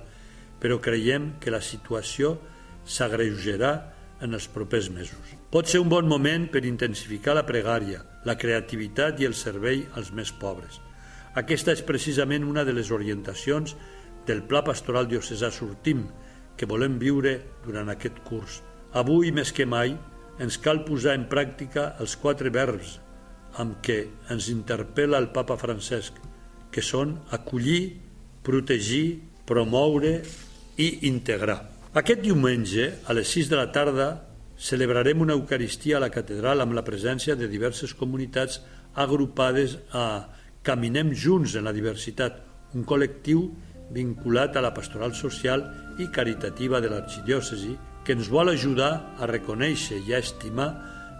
però 0.61 0.81
creiem 0.81 1.35
que 1.41 1.53
la 1.53 1.63
situació 1.65 2.37
s'agreujarà 2.85 3.73
en 4.25 4.35
els 4.37 4.47
propers 4.49 4.91
mesos. 4.91 5.35
Pot 5.51 5.69
ser 5.69 5.81
un 5.83 5.91
bon 5.93 6.09
moment 6.09 6.47
per 6.53 6.65
intensificar 6.65 7.35
la 7.37 7.47
pregària, 7.49 8.03
la 8.25 8.37
creativitat 8.39 9.21
i 9.21 9.29
el 9.29 9.35
servei 9.37 9.85
als 9.95 10.13
més 10.13 10.33
pobres. 10.33 10.81
Aquesta 11.35 11.75
és 11.75 11.83
precisament 11.83 12.45
una 12.47 12.65
de 12.65 12.73
les 12.73 12.93
orientacions 12.95 13.75
del 14.27 14.45
Pla 14.49 14.63
Pastoral 14.65 15.09
Diocesà 15.11 15.51
Sortim 15.53 16.07
que 16.57 16.69
volem 16.71 16.99
viure 17.01 17.35
durant 17.65 17.91
aquest 17.91 18.21
curs. 18.25 18.61
Avui, 18.95 19.33
més 19.35 19.51
que 19.53 19.67
mai, 19.67 19.97
ens 20.39 20.59
cal 20.63 20.85
posar 20.87 21.17
en 21.19 21.27
pràctica 21.31 21.95
els 22.03 22.15
quatre 22.19 22.51
verbs 22.55 23.01
amb 23.63 23.79
què 23.87 23.99
ens 24.35 24.49
interpel·la 24.51 25.19
el 25.23 25.29
papa 25.35 25.57
Francesc, 25.59 26.17
que 26.75 26.83
són 26.83 27.15
acollir, 27.31 27.95
protegir, 28.43 29.21
promoure 29.47 30.19
i 30.81 30.89
integrar. 31.09 31.61
Aquest 31.95 32.25
diumenge, 32.25 32.89
a 33.07 33.15
les 33.15 33.31
6 33.31 33.53
de 33.53 33.59
la 33.61 33.69
tarda, 33.71 34.09
celebrarem 34.59 35.21
una 35.23 35.37
Eucaristia 35.39 35.99
a 35.99 36.03
la 36.03 36.11
catedral 36.11 36.63
amb 36.63 36.75
la 36.75 36.83
presència 36.83 37.37
de 37.39 37.47
diverses 37.51 37.95
comunitats 37.95 38.61
agrupades 38.95 39.77
a 39.93 40.27
Caminem 40.67 41.13
Junts 41.15 41.55
en 41.59 41.69
la 41.69 41.75
Diversitat, 41.77 42.41
un 42.75 42.83
col·lectiu 42.89 43.47
vinculat 43.95 44.57
a 44.57 44.63
la 44.65 44.73
pastoral 44.75 45.15
social 45.15 45.63
i 46.03 46.09
caritativa 46.11 46.81
de 46.81 46.91
l'arxidiòcesi 46.91 47.77
que 48.05 48.17
ens 48.17 48.31
vol 48.33 48.51
ajudar 48.51 49.15
a 49.21 49.29
reconèixer 49.31 50.01
i 50.09 50.15
a 50.15 50.23
estimar 50.25 50.69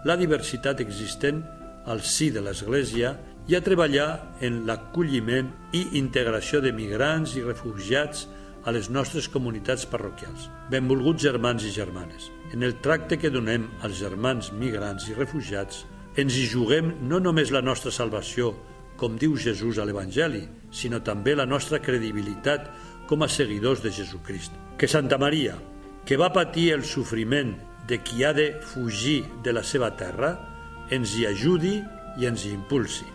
la 0.05 0.17
diversitat 0.19 0.81
existent 0.83 1.41
al 1.85 2.01
si 2.01 2.31
de 2.33 2.41
l'Església 2.43 3.13
i 3.47 3.55
a 3.55 3.61
treballar 3.61 4.09
en 4.45 4.63
l'acolliment 4.65 5.51
i 5.77 5.83
integració 5.99 6.61
de 6.63 6.73
migrants 6.73 7.35
i 7.37 7.43
refugiats 7.45 8.25
a 8.65 8.73
les 8.73 8.89
nostres 8.89 9.27
comunitats 9.29 9.85
parroquials. 9.85 10.49
Benvolguts 10.73 11.21
germans 11.21 11.65
i 11.65 11.73
germanes, 11.73 12.31
en 12.53 12.65
el 12.65 12.79
tracte 12.81 13.19
que 13.21 13.29
donem 13.29 13.67
als 13.85 13.99
germans 14.01 14.49
migrants 14.57 15.05
i 15.11 15.17
refugiats, 15.17 15.83
ens 16.17 16.33
hi 16.33 16.47
juguem 16.49 16.95
no 17.05 17.19
només 17.21 17.53
la 17.53 17.61
nostra 17.61 17.93
salvació, 17.93 18.55
com 18.97 19.19
diu 19.19 19.35
Jesús 19.37 19.77
a 19.77 19.85
l'Evangeli, 19.85 20.45
sinó 20.71 21.01
també 21.03 21.35
la 21.35 21.45
nostra 21.45 21.81
credibilitat 21.83 22.69
com 23.09 23.21
a 23.21 23.29
seguidors 23.29 23.83
de 23.83 23.91
Jesucrist. 23.93 24.55
Que 24.79 24.87
Santa 24.87 25.19
Maria, 25.21 25.57
que 26.05 26.17
va 26.17 26.33
patir 26.33 26.71
el 26.73 26.85
sofriment 26.87 27.53
de 27.85 27.99
qui 28.01 28.23
ha 28.25 28.33
de 28.33 28.55
fugir 28.73 29.25
de 29.43 29.53
la 29.53 29.63
seva 29.63 29.91
terra, 29.99 30.33
ens 30.89 31.13
hi 31.13 31.27
ajudi 31.29 31.75
i 32.17 32.25
ens 32.31 32.45
hi 32.47 32.55
impulsi. 32.55 33.14